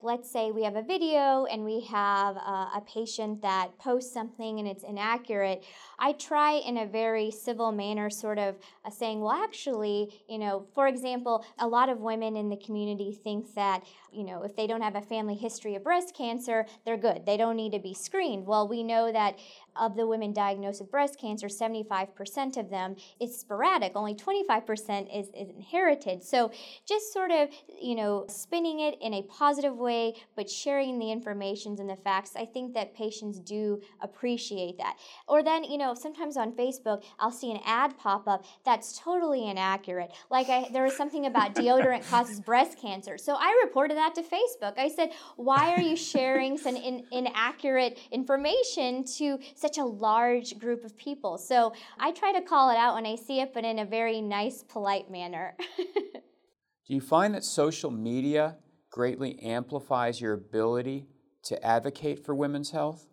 Let's 0.01 0.31
say 0.31 0.51
we 0.51 0.63
have 0.63 0.75
a 0.75 0.81
video 0.81 1.45
and 1.45 1.65
we 1.65 1.81
have 1.81 2.35
a, 2.35 2.69
a, 2.75 2.83
patient 2.87 3.41
that 3.41 3.77
posts 3.79 4.13
something 4.13 4.59
and 4.59 4.67
it's 4.67 4.83
inaccurate, 4.83 5.63
I 5.97 6.11
try 6.13 6.53
in 6.53 6.77
a 6.77 6.85
very 6.85 7.31
civil 7.31 7.71
manner, 7.71 8.11
sort 8.11 8.37
of 8.37 8.57
uh, 8.85 8.91
saying, 8.91 9.21
well, 9.21 9.31
actually, 9.31 10.21
you 10.29 10.37
know, 10.37 10.67
for 10.75 10.87
example, 10.87 11.43
a 11.57 11.67
lot 11.67 11.89
of 11.89 11.99
women 11.99 12.37
in 12.37 12.49
the 12.49 12.57
community 12.57 13.11
think 13.23 13.55
that, 13.55 13.83
you 14.11 14.23
know, 14.23 14.43
if 14.43 14.55
they 14.55 14.67
don't 14.67 14.81
have 14.81 14.95
a 14.95 15.01
family 15.01 15.35
history 15.35 15.73
of 15.73 15.83
breast 15.83 16.15
cancer, 16.15 16.67
they're 16.85 16.97
good. 16.97 17.25
They 17.25 17.37
don't 17.37 17.55
need 17.55 17.71
to 17.71 17.79
be 17.79 17.95
screened. 17.95 18.45
Well, 18.45 18.67
we 18.67 18.83
know 18.83 19.11
that 19.11 19.39
of 19.79 19.95
the 19.95 20.07
women 20.07 20.33
diagnosed 20.33 20.81
with 20.81 20.91
breast 20.91 21.19
cancer, 21.19 21.47
75% 21.47 22.57
of 22.57 22.69
them 22.69 22.95
is 23.19 23.37
sporadic, 23.37 23.93
only 23.95 24.15
25% 24.15 25.17
is, 25.17 25.27
is 25.27 25.49
inherited. 25.49 26.23
So 26.23 26.51
just 26.87 27.13
sort 27.13 27.31
of, 27.31 27.49
you 27.81 27.95
know, 27.95 28.25
spinning 28.27 28.79
it 28.79 28.97
in 29.01 29.13
a 29.13 29.23
positive 29.23 29.75
way, 29.75 30.15
but 30.35 30.49
sharing 30.49 30.99
the 30.99 31.11
informations 31.11 31.79
and 31.79 31.89
the 31.89 31.95
facts, 31.95 32.33
I 32.35 32.45
think 32.45 32.73
that 32.73 32.95
patients 32.95 33.39
do 33.39 33.81
appreciate 34.01 34.77
that. 34.77 34.97
Or 35.27 35.43
then, 35.43 35.63
you 35.63 35.77
know, 35.77 35.93
sometimes 35.93 36.37
on 36.37 36.53
Facebook, 36.53 37.03
I'll 37.19 37.31
see 37.31 37.51
an 37.51 37.59
ad 37.65 37.97
pop 37.97 38.27
up 38.27 38.45
that's 38.65 38.97
totally 38.99 39.49
inaccurate. 39.49 40.11
Like 40.29 40.49
I, 40.49 40.69
there 40.71 40.83
was 40.83 40.95
something 40.95 41.25
about 41.25 41.55
deodorant 41.55 42.07
causes 42.09 42.39
breast 42.39 42.79
cancer. 42.79 43.17
So 43.17 43.35
I 43.35 43.61
reported 43.63 43.97
that 43.97 44.15
to 44.15 44.21
Facebook. 44.21 44.77
I 44.77 44.89
said, 44.89 45.11
why 45.35 45.73
are 45.73 45.81
you 45.81 45.95
sharing 45.95 46.57
some 46.57 46.75
in, 46.75 47.05
inaccurate 47.11 47.99
information 48.11 49.03
to 49.17 49.39
such 49.55 49.66
a 49.75 49.83
large 49.83 50.57
group 50.57 50.85
of 50.85 50.95
people. 50.95 51.37
So 51.37 51.73
I 51.99 52.11
try 52.11 52.31
to 52.31 52.41
call 52.41 52.69
it 52.69 52.77
out 52.77 52.95
when 52.95 53.05
I 53.05 53.15
see 53.15 53.41
it, 53.41 53.53
but 53.53 53.65
in 53.65 53.79
a 53.79 53.85
very 53.85 54.21
nice, 54.21 54.63
polite 54.63 55.11
manner. 55.11 55.57
Do 56.87 56.93
you 56.93 57.01
find 57.01 57.35
that 57.35 57.43
social 57.43 57.91
media 57.91 58.55
greatly 58.89 59.37
amplifies 59.41 60.21
your 60.21 60.31
ability 60.31 61.07
to 61.43 61.61
advocate 61.61 62.25
for 62.25 62.33
women's 62.33 62.71
health? 62.71 63.09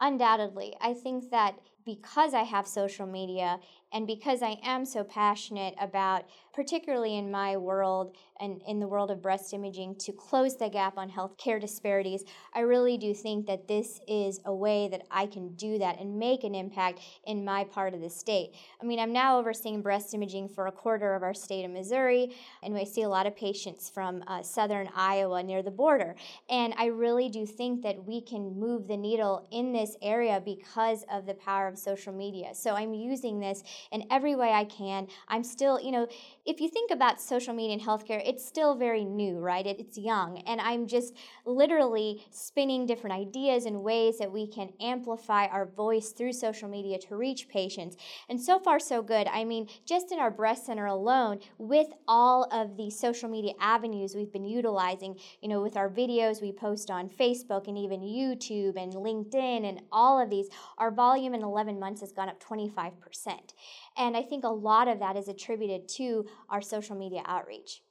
Undoubtedly. 0.00 0.74
I 0.80 0.94
think 0.94 1.30
that 1.30 1.54
because 1.86 2.34
I 2.34 2.42
have 2.42 2.66
social 2.66 3.06
media 3.06 3.60
and 3.94 4.08
because 4.08 4.42
I 4.42 4.58
am 4.64 4.84
so 4.84 5.04
passionate 5.04 5.74
about, 5.80 6.24
particularly 6.52 7.16
in 7.16 7.30
my 7.30 7.56
world 7.56 8.16
and 8.40 8.60
in 8.66 8.80
the 8.80 8.88
world 8.88 9.12
of 9.12 9.22
breast 9.22 9.54
imaging, 9.54 9.94
to 10.00 10.10
close 10.10 10.56
the 10.56 10.68
gap 10.68 10.98
on 10.98 11.08
healthcare 11.08 11.60
disparities, 11.60 12.24
I 12.52 12.60
really 12.60 12.98
do 12.98 13.14
think 13.14 13.46
that 13.46 13.68
this 13.68 14.00
is 14.08 14.40
a 14.44 14.52
way 14.52 14.88
that 14.88 15.02
I 15.12 15.26
can 15.26 15.54
do 15.54 15.78
that 15.78 16.00
and 16.00 16.18
make 16.18 16.42
an 16.42 16.56
impact 16.56 16.98
in 17.24 17.44
my 17.44 17.62
part 17.62 17.94
of 17.94 18.00
the 18.00 18.10
state. 18.10 18.50
I 18.82 18.84
mean, 18.84 18.98
I'm 18.98 19.12
now 19.12 19.38
overseeing 19.38 19.80
breast 19.80 20.12
imaging 20.12 20.48
for 20.48 20.66
a 20.66 20.72
quarter 20.72 21.14
of 21.14 21.22
our 21.22 21.32
state 21.32 21.64
of 21.64 21.70
Missouri, 21.70 22.34
and 22.64 22.76
I 22.76 22.82
see 22.82 23.02
a 23.02 23.08
lot 23.08 23.28
of 23.28 23.36
patients 23.36 23.88
from 23.88 24.24
uh, 24.26 24.42
southern 24.42 24.88
Iowa 24.96 25.40
near 25.44 25.62
the 25.62 25.70
border. 25.70 26.16
And 26.50 26.74
I 26.76 26.86
really 26.86 27.28
do 27.28 27.46
think 27.46 27.82
that 27.82 28.04
we 28.04 28.20
can 28.20 28.58
move 28.58 28.88
the 28.88 28.96
needle 28.96 29.46
in 29.52 29.72
this 29.72 29.96
area 30.02 30.42
because 30.44 31.04
of 31.12 31.26
the 31.26 31.34
power 31.34 31.68
of 31.68 31.78
social 31.78 32.12
media. 32.12 32.54
So 32.54 32.74
I'm 32.74 32.92
using 32.92 33.38
this 33.38 33.62
in 33.92 34.04
every 34.10 34.34
way 34.34 34.50
I 34.52 34.64
can. 34.64 35.08
I'm 35.28 35.44
still, 35.44 35.80
you 35.80 35.92
know, 35.92 36.06
if 36.46 36.60
you 36.60 36.68
think 36.68 36.90
about 36.90 37.20
social 37.20 37.54
media 37.54 37.74
and 37.74 37.82
healthcare, 37.82 38.22
it's 38.24 38.44
still 38.44 38.74
very 38.74 39.04
new, 39.04 39.38
right? 39.38 39.66
It, 39.66 39.80
it's 39.80 39.98
young. 39.98 40.38
And 40.46 40.60
I'm 40.60 40.86
just 40.86 41.14
literally 41.46 42.24
spinning 42.30 42.86
different 42.86 43.16
ideas 43.16 43.66
and 43.66 43.82
ways 43.82 44.18
that 44.18 44.30
we 44.30 44.46
can 44.46 44.70
amplify 44.80 45.46
our 45.46 45.66
voice 45.66 46.10
through 46.10 46.32
social 46.32 46.68
media 46.68 46.98
to 46.98 47.16
reach 47.16 47.48
patients. 47.48 47.96
And 48.28 48.40
so 48.40 48.58
far, 48.58 48.78
so 48.78 49.02
good. 49.02 49.26
I 49.28 49.44
mean, 49.44 49.68
just 49.86 50.12
in 50.12 50.18
our 50.18 50.30
breast 50.30 50.66
center 50.66 50.86
alone, 50.86 51.40
with 51.58 51.88
all 52.06 52.44
of 52.52 52.76
the 52.76 52.90
social 52.90 53.28
media 53.28 53.52
avenues 53.60 54.14
we've 54.14 54.32
been 54.32 54.44
utilizing, 54.44 55.18
you 55.40 55.48
know, 55.48 55.62
with 55.62 55.76
our 55.76 55.88
videos 55.88 56.42
we 56.42 56.52
post 56.52 56.90
on 56.90 57.08
Facebook 57.08 57.68
and 57.68 57.78
even 57.78 58.00
YouTube 58.00 58.76
and 58.76 58.92
LinkedIn 58.92 59.68
and 59.68 59.82
all 59.92 60.20
of 60.20 60.30
these, 60.30 60.48
our 60.78 60.90
volume 60.90 61.34
in 61.34 61.42
11 61.42 61.78
months 61.78 62.00
has 62.00 62.12
gone 62.12 62.28
up 62.28 62.42
25%. 62.42 62.92
And 63.96 64.16
I 64.16 64.22
think 64.22 64.44
a 64.44 64.48
lot 64.48 64.88
of 64.88 64.98
that 65.00 65.16
is 65.16 65.28
attributed 65.28 65.88
to 65.96 66.26
our 66.48 66.60
social 66.60 66.96
media 66.96 67.22
outreach. 67.26 67.82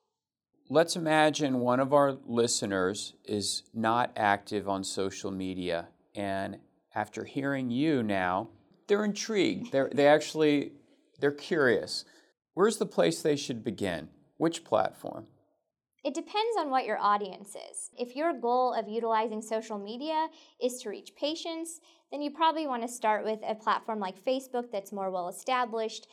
Let's 0.70 0.96
imagine 0.96 1.60
one 1.60 1.80
of 1.80 1.94
our 1.94 2.18
listeners 2.26 3.14
is 3.26 3.64
not 3.74 4.12
active 4.16 4.70
on 4.70 4.84
social 4.84 5.30
media, 5.30 5.90
and 6.16 6.58
after 6.96 7.26
hearing 7.26 7.70
you 7.70 8.02
now, 8.02 8.50
they're 8.88 9.04
intrigued. 9.04 9.72
They're, 9.72 9.92
they 9.94 10.08
actually 10.08 10.72
they're 11.20 11.32
curious. 11.32 12.06
Where's 12.54 12.78
the 12.78 12.86
place 12.86 13.22
they 13.22 13.36
should 13.36 13.64
begin? 13.64 14.10
Which 14.38 14.64
platform? 14.64 15.28
It 16.04 16.14
depends 16.14 16.58
on 16.60 16.70
what 16.70 16.86
your 16.86 17.00
audience 17.00 17.56
is. 17.72 17.90
If 17.98 18.16
your 18.16 18.34
goal 18.34 18.74
of 18.74 18.90
utilizing 18.90 19.42
social 19.42 19.80
media 19.80 20.28
is 20.62 20.82
to 20.82 20.90
reach 20.90 21.16
patients, 21.16 21.80
then 22.12 22.22
you 22.22 22.30
probably 22.30 22.68
want 22.68 22.82
to 22.82 22.90
start 22.90 23.24
with 23.24 23.40
a 23.48 23.56
platform 23.56 24.00
like 24.00 24.24
Facebook 24.24 24.70
that's 24.70 24.92
more 24.92 25.12
well 25.12 25.30
established 25.30 26.08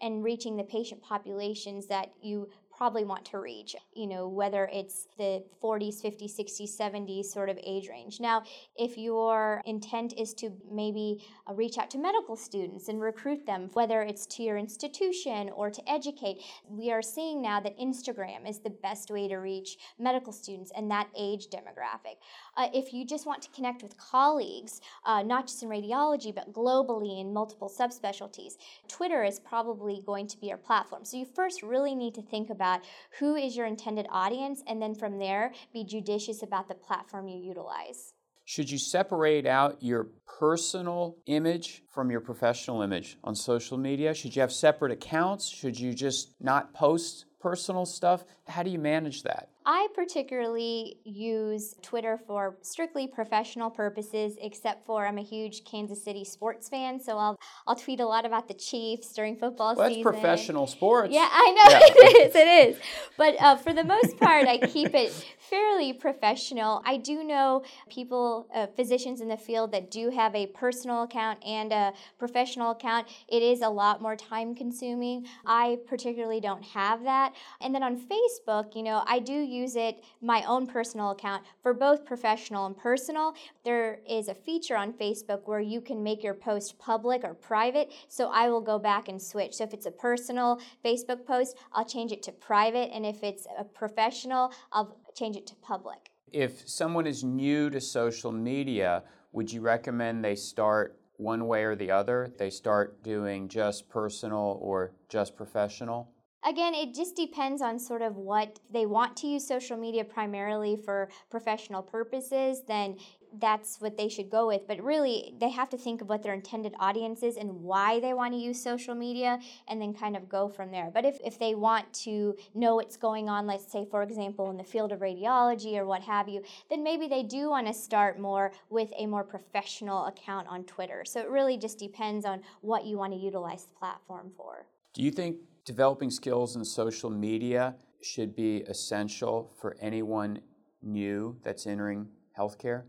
and 0.00 0.24
reaching 0.24 0.56
the 0.56 0.64
patient 0.64 1.02
populations 1.02 1.86
that 1.86 2.10
you 2.20 2.48
probably 2.78 3.02
want 3.02 3.24
to 3.24 3.40
reach, 3.40 3.74
you 3.92 4.06
know, 4.06 4.28
whether 4.28 4.70
it's 4.72 5.08
the 5.18 5.42
40s, 5.60 6.00
50s, 6.00 6.38
60s, 6.38 6.78
70s 6.78 7.24
sort 7.24 7.48
of 7.48 7.58
age 7.64 7.88
range. 7.88 8.20
Now, 8.20 8.44
if 8.76 8.96
your 8.96 9.60
intent 9.66 10.14
is 10.16 10.32
to 10.34 10.52
maybe 10.70 11.20
uh, 11.48 11.54
reach 11.54 11.76
out 11.76 11.90
to 11.90 11.98
medical 11.98 12.36
students 12.36 12.86
and 12.86 13.00
recruit 13.00 13.44
them, 13.44 13.68
whether 13.72 14.02
it's 14.02 14.26
to 14.26 14.44
your 14.44 14.56
institution 14.56 15.50
or 15.56 15.70
to 15.70 15.90
educate, 15.90 16.38
we 16.68 16.92
are 16.92 17.02
seeing 17.02 17.42
now 17.42 17.58
that 17.58 17.76
Instagram 17.80 18.48
is 18.48 18.60
the 18.60 18.70
best 18.70 19.10
way 19.10 19.26
to 19.26 19.38
reach 19.38 19.76
medical 19.98 20.32
students 20.32 20.70
and 20.76 20.88
that 20.88 21.08
age 21.18 21.48
demographic. 21.48 22.18
Uh, 22.56 22.68
if 22.72 22.92
you 22.92 23.04
just 23.04 23.26
want 23.26 23.42
to 23.42 23.50
connect 23.50 23.82
with 23.82 23.98
colleagues, 23.98 24.80
uh, 25.04 25.20
not 25.20 25.48
just 25.48 25.64
in 25.64 25.68
radiology, 25.68 26.32
but 26.32 26.52
globally 26.52 27.20
in 27.20 27.32
multiple 27.32 27.68
subspecialties, 27.68 28.52
Twitter 28.86 29.24
is 29.24 29.40
probably 29.40 30.00
going 30.06 30.28
to 30.28 30.38
be 30.38 30.46
your 30.46 30.56
platform. 30.56 31.04
So 31.04 31.16
you 31.16 31.26
first 31.26 31.64
really 31.64 31.96
need 31.96 32.14
to 32.14 32.22
think 32.22 32.50
about 32.50 32.67
about 32.68 32.84
who 33.18 33.34
is 33.34 33.56
your 33.56 33.66
intended 33.66 34.06
audience, 34.10 34.62
and 34.66 34.80
then 34.80 34.94
from 34.94 35.18
there, 35.18 35.52
be 35.72 35.84
judicious 35.84 36.42
about 36.42 36.68
the 36.68 36.74
platform 36.74 37.28
you 37.28 37.38
utilize. 37.38 38.12
Should 38.44 38.70
you 38.70 38.78
separate 38.78 39.46
out 39.46 39.82
your 39.82 40.08
personal 40.38 41.16
image 41.26 41.82
from 41.90 42.10
your 42.10 42.20
professional 42.20 42.80
image 42.82 43.18
on 43.22 43.34
social 43.34 43.76
media? 43.76 44.14
Should 44.14 44.34
you 44.34 44.40
have 44.40 44.52
separate 44.52 44.92
accounts? 44.92 45.48
Should 45.48 45.78
you 45.78 45.92
just 45.92 46.32
not 46.40 46.72
post 46.72 47.26
personal 47.40 47.84
stuff? 47.84 48.24
How 48.46 48.62
do 48.62 48.70
you 48.70 48.78
manage 48.78 49.22
that? 49.24 49.50
I 49.70 49.86
particularly 49.94 50.96
use 51.04 51.74
Twitter 51.82 52.18
for 52.26 52.56
strictly 52.62 53.06
professional 53.06 53.68
purposes, 53.68 54.38
except 54.40 54.86
for 54.86 55.06
I'm 55.06 55.18
a 55.18 55.22
huge 55.22 55.62
Kansas 55.64 56.02
City 56.02 56.24
sports 56.24 56.70
fan, 56.70 56.98
so 56.98 57.18
I'll 57.18 57.38
I'll 57.66 57.76
tweet 57.76 58.00
a 58.00 58.06
lot 58.06 58.24
about 58.24 58.48
the 58.48 58.54
Chiefs 58.54 59.12
during 59.12 59.36
football 59.36 59.76
well, 59.76 59.90
season. 59.90 60.04
That's 60.04 60.14
professional 60.16 60.66
sports. 60.66 61.12
Yeah, 61.12 61.28
I 61.30 61.50
know 61.50 61.70
yeah. 61.70 61.80
it 61.82 62.28
is. 62.28 62.34
It 62.34 62.48
is. 62.48 62.82
But 63.18 63.34
uh, 63.42 63.56
for 63.56 63.74
the 63.74 63.84
most 63.84 64.16
part, 64.16 64.48
I 64.48 64.56
keep 64.56 64.94
it 64.94 65.12
fairly 65.38 65.92
professional. 65.92 66.80
I 66.86 66.96
do 66.96 67.22
know 67.22 67.62
people, 67.90 68.48
uh, 68.54 68.68
physicians 68.68 69.20
in 69.20 69.28
the 69.28 69.36
field 69.36 69.72
that 69.72 69.90
do 69.90 70.08
have 70.08 70.34
a 70.34 70.46
personal 70.46 71.02
account 71.02 71.44
and 71.44 71.72
a 71.72 71.92
professional 72.18 72.70
account. 72.70 73.06
It 73.28 73.42
is 73.42 73.60
a 73.60 73.68
lot 73.68 74.00
more 74.00 74.16
time 74.16 74.54
consuming. 74.54 75.26
I 75.44 75.76
particularly 75.86 76.40
don't 76.40 76.64
have 76.64 77.04
that. 77.04 77.34
And 77.60 77.74
then 77.74 77.82
on 77.82 78.00
Facebook, 78.00 78.74
you 78.74 78.82
know, 78.82 79.04
I 79.06 79.18
do 79.18 79.34
use 79.34 79.57
use 79.58 79.76
it, 79.76 80.02
my 80.20 80.42
own 80.44 80.66
personal 80.66 81.10
account, 81.10 81.44
for 81.62 81.74
both 81.74 82.04
professional 82.04 82.66
and 82.66 82.76
personal. 82.76 83.34
There 83.64 84.00
is 84.08 84.28
a 84.28 84.34
feature 84.34 84.76
on 84.76 84.92
Facebook 84.92 85.42
where 85.44 85.60
you 85.60 85.80
can 85.80 86.02
make 86.02 86.22
your 86.22 86.34
post 86.34 86.78
public 86.78 87.24
or 87.24 87.34
private. 87.34 87.92
So 88.08 88.30
I 88.30 88.48
will 88.48 88.60
go 88.60 88.78
back 88.78 89.08
and 89.08 89.20
switch. 89.20 89.54
So 89.54 89.64
if 89.64 89.74
it's 89.74 89.86
a 89.86 89.90
personal 89.90 90.60
Facebook 90.84 91.26
post, 91.26 91.56
I'll 91.72 91.84
change 91.84 92.12
it 92.12 92.22
to 92.24 92.32
private. 92.32 92.90
And 92.94 93.04
if 93.04 93.22
it's 93.22 93.46
a 93.58 93.64
professional, 93.64 94.52
I'll 94.72 94.96
change 95.14 95.36
it 95.36 95.46
to 95.48 95.54
public. 95.56 96.10
If 96.32 96.68
someone 96.68 97.06
is 97.06 97.24
new 97.24 97.70
to 97.70 97.80
social 97.80 98.32
media, 98.32 99.02
would 99.32 99.52
you 99.52 99.60
recommend 99.60 100.24
they 100.24 100.34
start 100.34 100.98
one 101.16 101.46
way 101.46 101.64
or 101.64 101.74
the 101.74 101.90
other? 101.90 102.32
They 102.38 102.50
start 102.50 103.02
doing 103.02 103.48
just 103.48 103.88
personal 103.88 104.58
or 104.60 104.92
just 105.08 105.36
professional? 105.36 106.10
Again, 106.44 106.72
it 106.74 106.94
just 106.94 107.16
depends 107.16 107.60
on 107.60 107.78
sort 107.78 108.00
of 108.00 108.16
what 108.16 108.60
they 108.72 108.86
want 108.86 109.16
to 109.18 109.26
use 109.26 109.46
social 109.46 109.76
media 109.76 110.04
primarily 110.04 110.76
for 110.76 111.08
professional 111.30 111.82
purposes, 111.82 112.62
then 112.66 112.96
that's 113.40 113.80
what 113.80 113.96
they 113.96 114.08
should 114.08 114.30
go 114.30 114.46
with. 114.46 114.66
But 114.66 114.82
really, 114.82 115.34
they 115.40 115.50
have 115.50 115.68
to 115.70 115.76
think 115.76 116.00
of 116.00 116.08
what 116.08 116.22
their 116.22 116.32
intended 116.32 116.74
audience 116.78 117.22
is 117.22 117.36
and 117.36 117.50
why 117.62 118.00
they 118.00 118.14
want 118.14 118.32
to 118.34 118.38
use 118.38 118.62
social 118.62 118.94
media 118.94 119.38
and 119.66 119.82
then 119.82 119.92
kind 119.92 120.16
of 120.16 120.28
go 120.28 120.48
from 120.48 120.70
there. 120.70 120.90
But 120.92 121.04
if, 121.04 121.18
if 121.24 121.38
they 121.38 121.54
want 121.54 121.92
to 122.04 122.36
know 122.54 122.76
what's 122.76 122.96
going 122.96 123.28
on, 123.28 123.46
let's 123.46 123.70
say, 123.70 123.86
for 123.90 124.02
example, 124.02 124.50
in 124.50 124.56
the 124.56 124.64
field 124.64 124.92
of 124.92 125.00
radiology 125.00 125.76
or 125.76 125.84
what 125.84 126.02
have 126.02 126.28
you, 126.28 126.42
then 126.70 126.82
maybe 126.82 127.08
they 127.08 127.22
do 127.22 127.50
want 127.50 127.66
to 127.66 127.74
start 127.74 128.18
more 128.18 128.52
with 128.70 128.92
a 128.96 129.06
more 129.06 129.24
professional 129.24 130.06
account 130.06 130.46
on 130.48 130.64
Twitter. 130.64 131.04
So 131.04 131.20
it 131.20 131.28
really 131.28 131.58
just 131.58 131.78
depends 131.78 132.24
on 132.24 132.42
what 132.60 132.84
you 132.84 132.96
want 132.96 133.12
to 133.12 133.18
utilize 133.18 133.64
the 133.64 133.74
platform 133.74 134.30
for. 134.36 134.66
Do 134.94 135.02
you 135.02 135.10
think 135.10 135.36
developing 135.68 136.10
skills 136.10 136.56
in 136.56 136.64
social 136.64 137.10
media 137.10 137.74
should 138.00 138.34
be 138.34 138.62
essential 138.68 139.52
for 139.60 139.76
anyone 139.82 140.40
new 140.82 141.36
that's 141.44 141.66
entering 141.66 142.08
healthcare? 142.38 142.84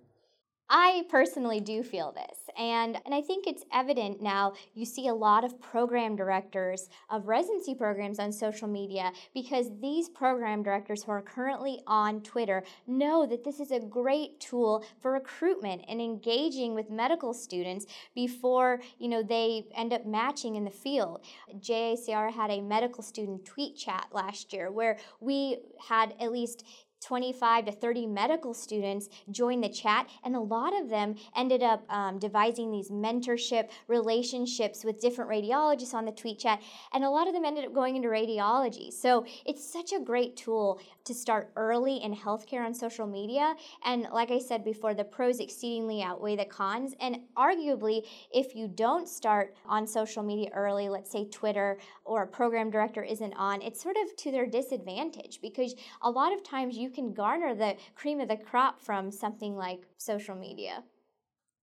I 0.70 1.04
personally 1.10 1.60
do 1.60 1.82
feel 1.82 2.12
this. 2.12 2.38
And, 2.58 2.98
and 3.06 3.16
I 3.16 3.22
think 3.22 3.48
it's 3.48 3.64
evident 3.74 4.22
now. 4.22 4.54
You 4.76 4.86
see 4.86 5.08
a 5.08 5.14
lot 5.14 5.44
of 5.44 5.60
program 5.60 6.16
directors 6.16 6.90
of 7.10 7.28
residency 7.28 7.74
programs 7.74 8.20
on 8.20 8.32
social 8.32 8.68
media 8.68 9.12
because 9.34 9.72
these 9.82 10.10
program 10.10 10.62
directors 10.62 11.04
who 11.04 11.12
are 11.12 11.22
currently 11.22 11.80
on 11.88 12.22
Twitter 12.22 12.64
know 12.86 13.26
that 13.26 13.44
this 13.44 13.60
is 13.60 13.72
a 13.72 13.80
great 13.80 14.40
tool 14.40 14.86
for 15.00 15.14
recruitment 15.14 15.84
and 15.88 16.00
engaging 16.00 16.76
with 16.76 16.92
medical 16.92 17.34
students 17.34 17.88
before 18.14 18.80
you 19.00 19.08
know 19.08 19.24
they 19.24 19.64
end 19.76 19.94
up 19.94 20.06
matching 20.06 20.56
in 20.56 20.64
the 20.64 20.70
field. 20.70 21.26
JACR 21.60 22.32
had 22.32 22.52
a 22.52 22.62
medical 22.62 23.04
student 23.04 23.44
tweet 23.46 23.76
chat 23.76 24.08
last 24.12 24.54
year 24.54 24.72
where 24.72 24.98
we 25.20 25.58
had 25.88 26.14
at 26.20 26.32
least 26.32 26.64
25 27.02 27.66
to 27.66 27.72
30 27.72 28.08
medical 28.08 28.54
students 28.54 29.10
joined 29.32 29.64
the 29.64 29.70
chat, 29.70 30.08
and 30.24 30.36
a 30.36 30.40
lot 30.40 30.80
of 30.80 30.90
them 30.90 31.16
ended 31.36 31.64
up 31.64 31.84
um, 31.90 32.20
devising 32.20 32.72
these 32.72 32.90
mentorship 32.90 33.70
relationships 33.88 34.84
with 34.84 35.00
different 35.00 35.30
radiologists 35.30 35.94
on 35.94 36.06
the 36.06 36.12
tweet 36.12 36.40
chat, 36.40 36.62
and 36.94 37.04
a 37.04 37.10
lot 37.10 37.28
of 37.28 37.34
them 37.34 37.46
ended 37.46 37.66
up 37.66 37.74
going 37.74 37.96
into 37.96 38.10
radiology. 38.10 38.92
So 38.92 39.26
it's 39.46 39.64
such 39.64 39.94
a 39.94 40.00
great 40.00 40.36
tool 40.36 40.80
to 41.06 41.14
start 41.14 41.52
early 41.56 41.98
in 41.98 42.16
healthcare 42.16 42.66
on 42.66 42.74
social 42.74 43.08
media. 43.08 43.56
And 43.84 44.08
like 44.14 44.32
I 44.32 44.40
said 44.40 44.64
before, 44.64 44.94
the 44.94 45.04
pros 45.04 45.40
exceedingly 45.40 46.04
outweigh 46.04 46.36
the 46.36 46.46
cons. 46.46 46.94
And 47.00 47.22
arguably, 47.38 48.06
if 48.32 48.56
you 48.56 48.68
don't 48.68 49.08
start 49.08 49.56
on 49.66 49.88
social 49.88 50.24
media 50.24 50.50
early, 50.54 50.90
let's 50.90 51.12
say 51.12 51.26
Twitter 51.26 51.80
or 52.06 52.24
a 52.24 52.28
program 52.28 52.70
director 52.70 53.04
isn't 53.04 53.34
on, 53.34 53.62
it's 53.62 53.82
sort 53.82 53.96
of 53.98 54.16
to 54.18 54.32
their 54.32 54.46
disadvantage 54.46 55.40
because 55.42 55.76
a 56.02 56.10
lot 56.10 56.34
of 56.34 56.44
times 56.44 56.78
you 56.90 56.96
can 56.96 57.14
garner 57.14 57.54
the 57.54 57.76
cream 57.96 58.20
of 58.20 58.28
the 58.28 58.38
crop 58.38 58.82
from 58.82 59.12
something 59.12 59.56
like 59.56 59.82
social 59.98 60.36
media. 60.36 60.84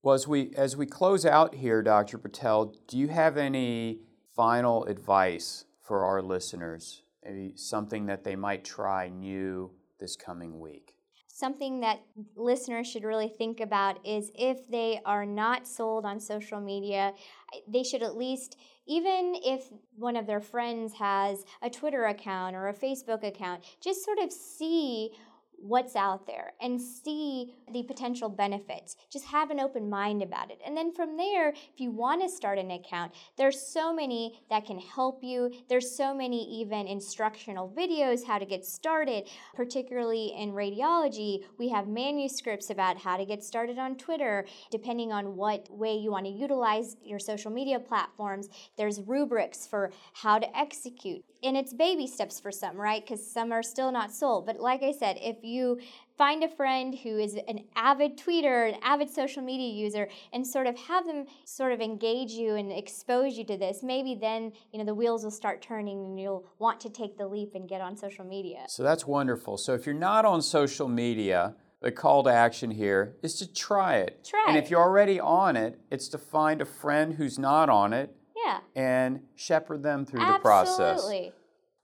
Well, 0.03 0.15
as 0.15 0.29
we 0.29 0.53
as 0.57 0.77
we 0.77 0.87
close 0.87 1.27
out 1.27 1.55
here, 1.55 1.83
Dr. 1.83 2.19
Patel, 2.19 2.77
do 2.87 2.97
you 2.97 3.09
have 3.09 3.37
any 3.37 4.01
final 4.37 4.85
advice 4.85 5.65
for 5.83 6.05
our 6.05 6.23
listeners? 6.23 7.03
Maybe 7.25 7.55
something 7.57 8.07
that 8.07 8.23
they 8.23 8.37
might 8.37 8.65
try 8.65 9.09
new 9.09 9.73
this 9.99 10.15
coming 10.15 10.61
week? 10.61 10.95
Something 11.27 11.81
that 11.81 12.03
listeners 12.37 12.87
should 12.87 13.03
really 13.03 13.29
think 13.29 13.61
about 13.61 13.99
is 14.07 14.31
if 14.35 14.69
they 14.69 15.01
are 15.05 15.27
not 15.27 15.67
sold 15.67 16.05
on 16.05 16.21
social 16.21 16.61
media, 16.61 17.13
they 17.67 17.83
should 17.83 18.03
at 18.03 18.17
least 18.17 18.57
even 18.87 19.35
if 19.45 19.69
one 19.97 20.17
of 20.17 20.27
their 20.27 20.41
friends 20.41 20.95
has 20.95 21.45
a 21.63 21.71
Twitter 21.71 22.07
account 22.07 22.55
or 22.55 22.69
a 22.69 22.75
Facebook 22.75 23.25
account, 23.25 23.65
just 23.81 24.05
sort 24.05 24.19
of 24.19 24.33
see 24.33 25.11
what's 25.59 25.97
out 25.97 26.27
there 26.27 26.53
and 26.61 26.81
see 26.81 27.55
the 27.73 27.83
potential 27.83 28.29
benefits. 28.29 28.97
Just 29.11 29.27
have 29.27 29.51
an 29.51 29.61
open 29.61 29.89
mind 29.89 30.23
about 30.23 30.51
it. 30.51 30.61
And 30.65 30.77
then 30.77 30.93
from 30.93 31.17
there, 31.17 31.51
if 31.51 31.79
you 31.81 31.91
want 31.91 32.23
to 32.23 32.29
start 32.29 32.59
an 32.59 32.71
account, 32.71 33.13
there's 33.37 33.61
so 33.61 33.93
many 33.93 34.41
that 34.51 34.65
can 34.65 34.79
help 34.79 35.23
you. 35.23 35.51
There's 35.69 35.97
so 35.97 36.15
many 36.15 36.45
even 36.61 36.87
instructional 36.87 37.73
videos 37.77 38.25
how 38.25 38.39
to 38.39 38.47
get 38.47 38.65
started, 38.65 39.29
particularly 39.55 40.35
in 40.37 40.53
radiology. 40.53 41.45
We 41.59 41.69
have 41.71 41.89
manuscripts 41.89 42.71
about 42.71 42.99
how 42.99 43.17
to 43.17 43.25
get 43.25 43.43
started 43.43 43.79
on 43.79 43.97
Twitter, 43.97 44.47
depending 44.71 45.13
on 45.13 45.37
what 45.37 45.69
way 45.71 45.97
you 45.97 46.11
want 46.11 46.27
to 46.27 46.33
utilize 46.33 46.97
your 47.03 47.19
social 47.19 47.51
media 47.51 47.81
platforms. 47.81 48.49
There's 48.77 49.01
rubrics 49.01 49.67
for 49.67 49.93
how 50.13 50.39
to 50.39 50.59
execute 50.59 51.25
and 51.43 51.57
it's 51.57 51.73
baby 51.73 52.07
steps 52.07 52.41
for 52.41 52.51
some, 52.51 52.77
right? 52.77 53.05
Because 53.05 53.25
some 53.25 53.53
are 53.53 53.63
still 53.63 53.93
not 53.93 54.13
sold. 54.13 54.47
But 54.47 54.61
like 54.61 54.83
I 54.83 54.93
said, 54.93 55.19
if 55.21 55.43
you 55.43 55.79
find 56.17 56.43
a 56.43 56.49
friend 56.49 56.95
who 56.95 57.19
is 57.19 57.35
an 57.49 57.61
avid 57.75 58.17
tweeter, 58.17 58.73
an 58.73 58.81
avid 58.83 59.11
social 59.11 59.43
media 59.43 59.73
user, 59.73 60.09
and 60.33 60.47
sort 60.47 60.67
of 60.67 60.77
have 60.79 61.07
them 61.07 61.27
sort 61.45 61.73
of 61.73 61.81
engage 61.81 62.33
you 62.33 62.55
and 62.55 62.73
expose 62.73 63.37
you 63.37 63.45
to 63.45 63.57
this, 63.57 63.83
maybe 63.83 64.15
then 64.15 64.53
you 64.73 64.79
know 64.79 64.85
the 64.85 64.95
wheels 64.95 65.25
will 65.25 65.31
start 65.31 65.63
turning 65.63 66.05
and 66.05 66.19
you'll 66.19 66.47
want 66.59 66.81
to 66.81 66.91
take 66.91 67.17
the 67.19 67.27
leap 67.27 67.55
and 67.55 67.69
get 67.69 67.81
on 67.81 67.97
social 67.97 68.25
media. 68.25 68.65
So 68.69 68.83
that's 68.83 69.07
wonderful. 69.07 69.57
So 69.59 69.75
if 69.75 69.87
you're 69.87 69.95
not 69.95 70.25
on 70.25 70.43
social 70.43 70.89
media, 70.89 71.55
the 71.81 71.93
call 71.93 72.23
to 72.25 72.31
action 72.31 72.71
here 72.71 73.17
is 73.23 73.39
to 73.39 73.53
try 73.53 73.97
it. 73.97 74.25
Try. 74.25 74.47
And 74.49 74.57
if 74.57 74.71
you're 74.71 74.81
already 74.81 75.21
on 75.21 75.57
it, 75.57 75.79
it's 75.91 76.09
to 76.09 76.19
find 76.19 76.61
a 76.61 76.65
friend 76.65 77.15
who's 77.15 77.39
not 77.39 77.69
on 77.69 77.93
it 77.93 78.15
yeah. 78.47 78.61
and 78.75 79.21
shepherd 79.35 79.83
them 79.83 80.05
through 80.05 80.21
Absolutely. 80.21 80.39
the 80.39 80.43
process. 80.43 80.95
Absolutely. 80.95 81.33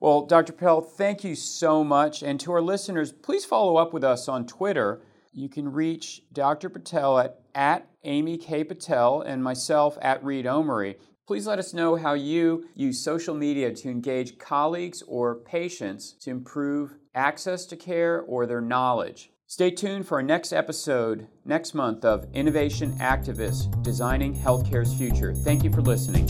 Well, 0.00 0.26
Dr. 0.26 0.52
Pell, 0.52 0.80
thank 0.80 1.22
you 1.22 1.34
so 1.34 1.84
much. 1.84 2.22
And 2.22 2.40
to 2.40 2.52
our 2.52 2.60
listeners, 2.60 3.12
please 3.12 3.44
follow 3.44 3.76
up 3.76 3.92
with 3.92 4.02
us 4.02 4.28
on 4.28 4.46
Twitter. 4.46 5.00
You 5.32 5.48
can 5.48 5.70
reach 5.70 6.22
Dr. 6.32 6.68
Patel 6.68 7.18
at, 7.18 7.40
at 7.54 7.86
Amy 8.04 8.36
K. 8.36 8.64
Patel 8.64 9.22
and 9.22 9.44
myself 9.44 9.96
at 10.02 10.24
Reed 10.24 10.44
Omary. 10.44 10.96
Please 11.26 11.46
let 11.46 11.60
us 11.60 11.72
know 11.72 11.94
how 11.94 12.14
you 12.14 12.68
use 12.74 13.02
social 13.02 13.34
media 13.34 13.72
to 13.72 13.88
engage 13.88 14.38
colleagues 14.38 15.02
or 15.06 15.36
patients 15.36 16.12
to 16.20 16.30
improve 16.30 16.96
access 17.14 17.64
to 17.66 17.76
care 17.76 18.22
or 18.22 18.44
their 18.44 18.60
knowledge. 18.60 19.30
Stay 19.52 19.70
tuned 19.70 20.08
for 20.08 20.14
our 20.14 20.22
next 20.22 20.54
episode 20.54 21.28
next 21.44 21.74
month 21.74 22.06
of 22.06 22.24
Innovation 22.32 22.90
Activists 23.00 23.68
Designing 23.82 24.34
Healthcare's 24.34 24.94
Future. 24.94 25.34
Thank 25.34 25.62
you 25.62 25.70
for 25.70 25.82
listening. 25.82 26.26